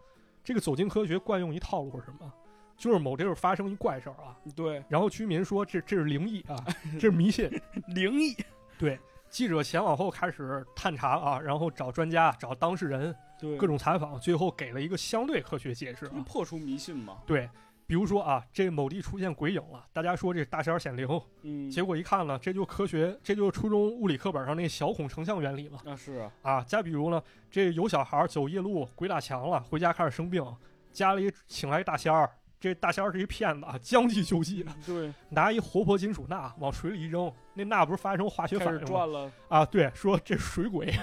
[0.45, 2.33] 这个走进科学惯用一套路是什么？
[2.77, 6.57] 就是某地儿发生一怪事儿啊，对，然后居民说这这是灵异啊，
[6.95, 7.51] 这是迷信。
[7.89, 8.35] 灵异，
[8.79, 8.99] 对
[9.29, 16.12] 记者前往后开始探查啊，然后找专家、找当事人，对各种采访，最后给了一个相对科学解释啊。
[16.27, 17.18] 破除迷信嘛。
[17.27, 17.49] 对，
[17.91, 21.09] 比如说啊，这某地出现鬼影了，大家说这大仙显灵，
[21.43, 25.80] 嗯，结果一看呢，这就科学，这就是初中物理课本上那小孔成像原理嘛。
[25.84, 27.20] 啊是啊，啊，再比如呢，
[27.51, 30.41] 这有小孩儿走夜路，鬼打墙了，回家开始生病，
[30.93, 32.30] 家里请来一大仙儿，
[32.61, 38.86] 这大仙儿是一骗子啊，将计就计，对，拿一活泼金属钠往水里一扔，那钠不是发生化学反应吗？
[38.86, 39.32] 转了。
[39.49, 40.95] 啊，对，说这水鬼，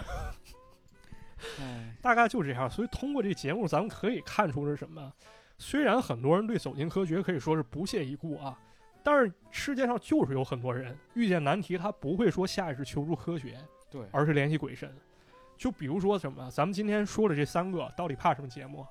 [1.60, 2.70] 哎， 大概就这样。
[2.70, 5.12] 所以通过这节目，咱们可以看出是什么？
[5.58, 8.58] 虽然很多人对走进科学可以说是不屑一顾啊，
[9.04, 13.58] 但是世界上就是有很多人遇见难题，他不会说下意识求助科学，
[13.90, 14.94] 对，而是联系鬼神。
[15.56, 18.86] 就比如说什么，咱们今天说的这三个到底怕什么节目？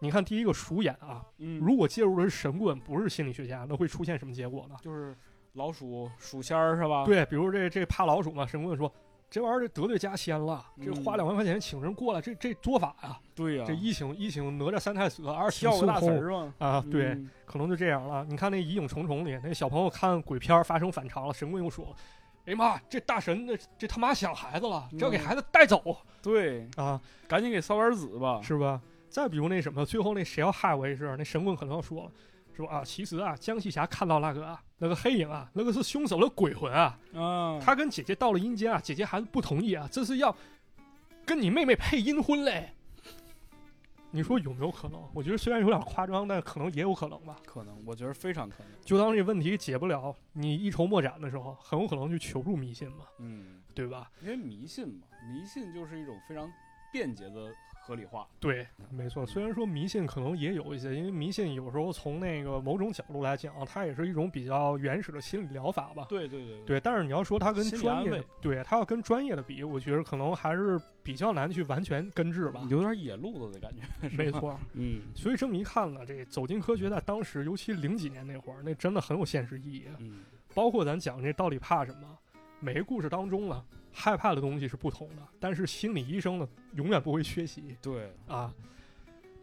[0.00, 4.76] 你看第一个鼠眼啊，嗯，如果介入的是神棍，不是心理学家，那会出现什么结果呢？
[4.82, 5.16] 就是
[5.52, 8.92] 老鼠鼠仙儿是吧？，对，比如这这怕老鼠嘛，神棍说
[9.30, 16.52] 这玩意儿这得罪家仙了，这嗯花两万块钱请人过来，这这做法呀、对呀，这一请一请哪吒三太子，二请孙悟空。
[16.58, 18.24] 啊，对，嗯可能就这样了。
[18.28, 21.96] 你看那《疑影重重》里，那小朋友看鬼片发生反常了，神棍又说了
[22.46, 25.82] ：“哎妈，这大神这这他妈想孩子了，这要给嗯孩子带走
[26.22, 28.40] 对，啊，赶紧给烧点纸吧。
[28.42, 32.10] 是吧？”再比如那什么，最后那谁要害我一事，那神棍可能要说了。
[32.58, 40.34] 说啊，其实啊，江西侠看到那个啊，那个黑影啊，那个是凶手的鬼魂啊，啊，他跟姐姐到了阴间啊，姐姐还是不同意啊，这是要
[41.24, 42.74] 跟你妹妹配阴婚嘞。
[44.10, 44.98] 你说有没有可能？
[45.12, 47.36] 我觉得虽然有点夸张，但可能也有可能吧。
[47.44, 48.72] 可能，我觉得非常可能。
[48.82, 54.10] 就当这问题解不了，你一筹莫展的时候，很有可能去求助迷信嘛，嗯，对吧？
[54.22, 56.50] 因为迷信嘛，迷信就是一种非常
[56.90, 57.52] 便捷的
[57.88, 58.28] 合理化。
[58.38, 59.24] 对，没错。
[59.24, 66.04] 虽然说迷信可能也有一些，因为迷信有时候从那个某种角度来讲，它也是一种比较原始的心理疗法吧。
[66.10, 72.66] 对对对对，但是你要说它跟专业对它要跟专业的比，我觉得可能还是比较难去完全根治吧。
[72.68, 74.08] 有点野路子的感觉。
[74.14, 79.84] 没，错，嗯所以这么一看呢，这走进科学在当时，尤其零几年那会儿，那真的很有现实意义。
[79.98, 80.24] 嗯，
[80.54, 82.18] 包括咱讲这到底怕什么，
[82.60, 88.52] 每个故事当中呢，害怕的东西是不同的，但是心理医生呢，永远不会缺席对，啊。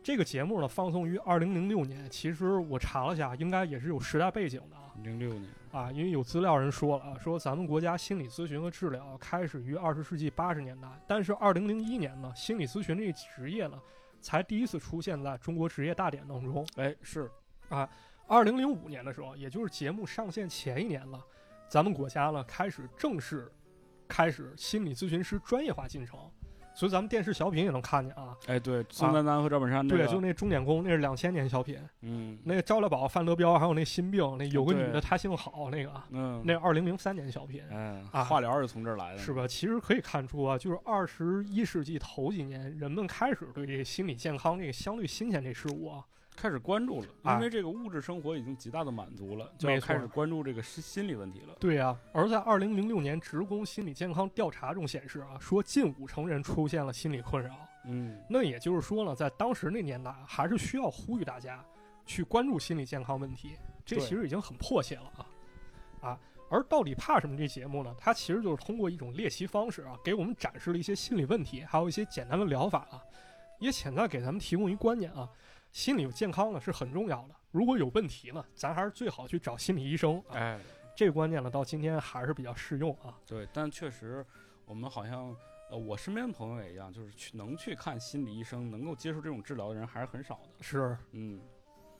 [0.03, 4.93] 这个节目呢，放送于二零零六年，其实我查了下，应该也是有时代背景的啊。
[5.01, 13.81] 零六年，啊，因为有资料人说了啊，说咱们国家心理咨询和治疗开始于二十世纪八十年代，但是二零零一年呢，心理咨询这个职业呢，
[14.21, 16.63] 才第一次出现在中国职业大典当中。
[16.75, 17.27] 哎，是
[17.69, 17.89] 啊，
[18.27, 21.19] 二零零五年的时候，也就是节目上线前一年了，
[21.67, 23.51] 咱们国家呢开始正式
[24.07, 26.19] 开始心理咨询师专业化进程，
[26.73, 28.35] 所以咱们电视小品也能看见啊。
[28.47, 37.63] 哎，对，宋丹丹和赵本山那对，就那钟点工，那是两千年小品，嗯那个赵乐宝、范德彪，还有那心病，那有个女的她姓郝，那个啊嗯，那二零零三年小品。
[37.71, 39.33] 哎，啊化疗是从这儿来的，是？
[39.33, 39.47] 吧？
[39.47, 46.03] 其实可以看出啊，就是二十一世纪头几年，人们开始对这个心理健康这个相对新鲜这事物啊，
[46.35, 51.55] 开始关注了，啊因为这个物质生活已经极大的满足了，就开始关注这个心心理问题了。
[51.59, 57.55] 对呀、而在二零零六年职工心理健康调查中显示啊，说近五成人出现了心理困扰。
[57.85, 61.63] 嗯，那也就是说呢，在当时那年代啊，还是需要呼吁大家
[62.05, 63.51] 去关注心理健康问题，
[63.85, 66.19] 这其实已经很迫切了啊啊！
[66.49, 67.93] 而到底怕什么这节目呢？
[67.97, 73.01] 它其实就是通过一种猎奇方式啊，给我们展示了一些心理问题，还有一些简单的疗法啊，
[73.59, 75.27] 也潜在给咱们提供一观念啊，
[75.75, 77.35] 心理健康呢是很重要的。
[77.51, 80.31] 如果有问题呢，咱还是最好去找心理医生啊。
[80.31, 80.57] 哎，
[80.95, 83.19] 这个观念呢，到今天还是比较适用啊。
[83.27, 84.25] 对，但确实，
[84.63, 85.35] 我们好像，
[85.69, 90.63] 呃，我身边朋友也一样，就是去能去看心理医生，能够接受这种治疗的人还是很少的。
[90.63, 91.41] 是，嗯，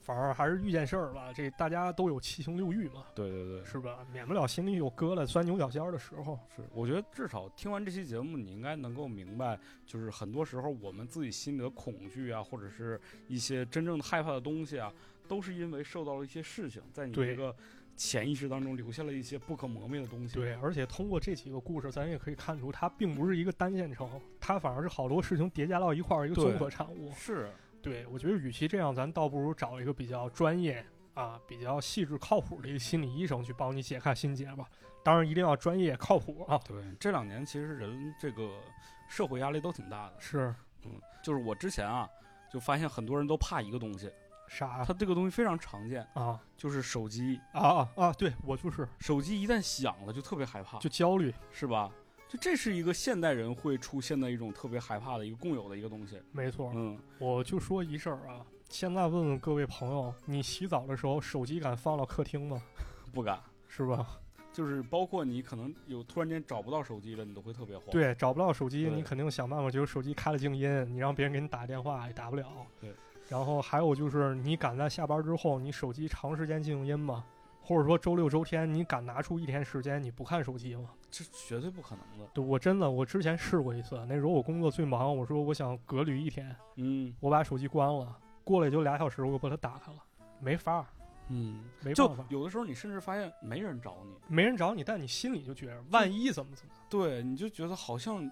[0.06, 4.06] 反而还是遇见事儿吧，这大家都有七情六欲嘛，对对对，是吧？
[4.12, 6.38] 免不了心里有疙瘩、钻牛角尖儿的时候。
[6.54, 14.92] 是，我觉得至少听完这期节目，你应该能够明白，就是很多时候我们自己心里的恐惧啊，或者是一些真正的害怕的东西啊，
[15.26, 17.52] 都是因为受到了一些事情，在你这个
[17.96, 20.34] 潜意识当中留下了一些不可磨灭的东西。
[20.34, 27.10] 对，而且通过这几个故事，咱也可以看出，它并不是一个单线程，它反而是好多事情叠加到一块儿一个综合产物。
[27.10, 27.50] 是，
[27.86, 30.84] 对，我觉得与其这样，咱倒不如找一个比较专业
[31.14, 34.66] 啊、比较细致、靠谱的一个心理医生去帮你解开心结吧。
[35.04, 36.60] 当然，一定要专业、靠谱啊。
[36.66, 38.60] 对，这两年其实人这个
[39.08, 40.14] 社会压力都挺大的。
[40.18, 40.52] 是
[40.84, 42.08] 嗯，就是我之前啊，
[42.52, 44.10] 就发现很多人都怕一个东西，
[44.48, 47.40] 啥它这个东西非常常见，啊就是手机。
[47.52, 48.12] 啊啊啊！
[48.14, 51.88] 对我就是手机一旦响了，就特别害怕，就焦虑，是吧？
[52.28, 56.20] 就这是一个现代人会出现的一种特别害怕的一个共有的一个东西。
[56.32, 56.72] 没错。
[56.74, 62.60] 嗯，我就说一事儿啊，现在问问各位朋友，你洗澡的时候手机敢放到客厅吗？
[63.14, 63.38] 不敢。
[63.68, 64.18] 是吧？
[64.52, 67.88] 就是包括你可能有突然间找不到手机了，你都会特别慌。
[67.90, 72.46] 对，找不到手机，你肯定想办法，就是手机开了静音，你让别人给你打电话也打不了。
[72.80, 72.90] 对。
[73.28, 77.24] 然后还有就是，你敢在下班之后，你手机长时间静音吗？
[77.66, 80.90] 或者说周六周天，你敢拿出一天时间你不看手机吗？
[81.10, 82.30] 这绝对不可能的。
[82.32, 89.98] 对我真的，我之前试过一次，那时候我工作最忙，我说我想隔离一天，嗯我把手机关了，过了也就俩小时，我又把它打开了，
[90.38, 90.86] 没法儿，
[91.28, 98.24] 嗯，没办法，有的时候你甚至发现没人找你，没人找你，但你心里就觉得万一怎么怎么，对，你就觉得好像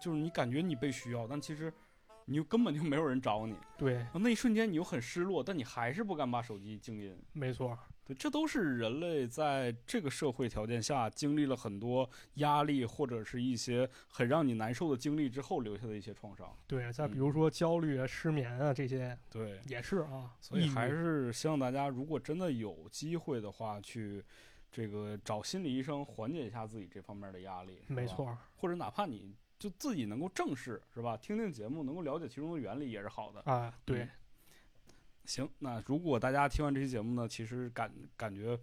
[0.00, 1.70] 就是你感觉你被需要，但其实
[2.28, 3.56] 你就根本就没有人找你。
[3.78, 7.18] 对，那一瞬间你又很失落，但你还是不敢把手机静音。
[7.32, 16.54] 没错，对，这都是人类在这个社会条件下经历了很多压力或者是一些很让你难受的经历之后留下的一些创伤。
[16.66, 24.22] 对，再嗯比如说焦虑啊、失眠啊这些对，也是啊，所以还是希望大家，如果真的有机会的话，去
[24.70, 27.80] 这个找心理医生缓解一下自己这方面的压力。
[27.86, 31.16] 没错儿，或者哪怕你就自己能够正视，是吧？
[31.16, 33.40] 听听节目，能够了解其中的原理也是好的。
[33.50, 34.08] 啊，对嗯，
[35.24, 38.58] 行，那如果大家听完这期节目呢，其实感感觉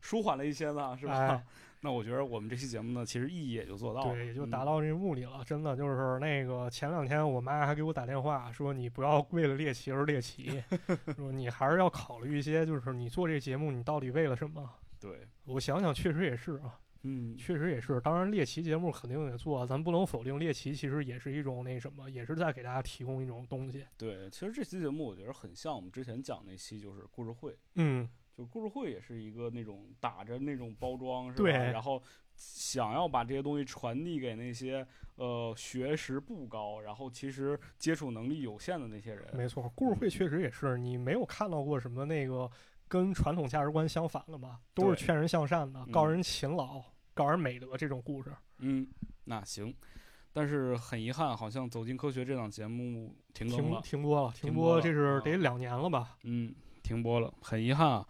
[0.00, 1.14] 舒缓了一些呢，是吧？
[1.14, 1.44] 哎
[1.84, 5.44] 那我觉得我们这期节目呢，其实意义也就做到了，对，也就嗯达到这个目的了。
[5.44, 10.64] 真的就是那个前两天我妈还给我打电话说，你不要为了猎奇而猎奇，
[11.14, 14.66] 说你还是要考虑一些，就是你做这节目你到底为了什么？
[14.98, 18.00] 对，我想想，确实也是啊，嗯，确实也是。
[18.00, 23.86] 当然，猎奇节目肯定得做，咱不能否定猎奇其实也是一种那什么，也是在给大家提供一种东西。
[23.96, 27.56] 对，其实这期节目我觉得很像我们之前讲那期，就是故事会。
[27.74, 31.36] 嗯，就故事会也是一个那种打着那种包装，是吧？
[31.36, 32.02] 对然后
[32.34, 34.86] 想要把这些东西传递给那些
[35.16, 39.24] 呃学识不高，然后其实接触能力有限的那些人。
[39.34, 42.50] 没错，故事会确实也是，你没有看到过什么那个
[42.88, 44.58] 跟传统价值观相反的吧？
[44.74, 46.82] 都是劝人向善的，嗯告人勤劳、
[47.14, 48.30] 告人美德这种故事。
[48.58, 48.86] 嗯，
[49.24, 49.74] 那行。
[50.32, 53.80] 但是很遗憾，好像《走进科学》这档节目停了。
[53.82, 56.16] 停播了，停播，了这是啊得两年了吧？
[56.24, 56.52] 嗯，
[56.82, 58.06] 停播了，很遗憾啊。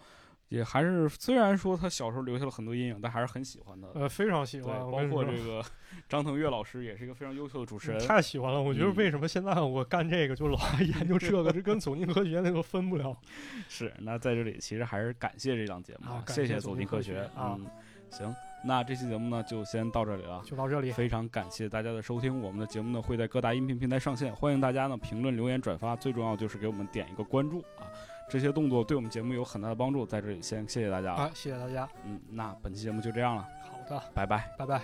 [0.48, 3.88] 也还是虽然说他小时候留下了很多阴影，但还是很喜欢的。
[3.94, 5.62] 呃，非常喜，欢，包括这个
[6.09, 8.00] 张腾岳老师也是一个非常优秀的主持人。
[8.07, 8.62] 太喜欢了。
[8.62, 13.14] 我觉得嗯为什么现在我干这个就老爱 研究这个，这跟走进科学那个分不了。
[13.68, 17.66] 是，那在这里其实还是感谢这档节目，啊感谢走谢走进科学学啊嗯，
[18.11, 18.34] 行，
[18.67, 20.43] 那这期节目呢就先到这里了。
[20.45, 27.85] 就到这里，非常感谢大家的收听，我们的节目呢会在各大音频平台上线，欢迎大家呢评论、留言、转发，最重要就是给我们点一个关注啊，
[28.29, 31.89] 这些动作对我们节目有很大的帮助，在这里先谢谢大家，啊，谢谢大家。
[32.05, 34.51] 嗯，那本期节目就这样了，好的，拜拜。
[34.59, 34.81] 拜拜。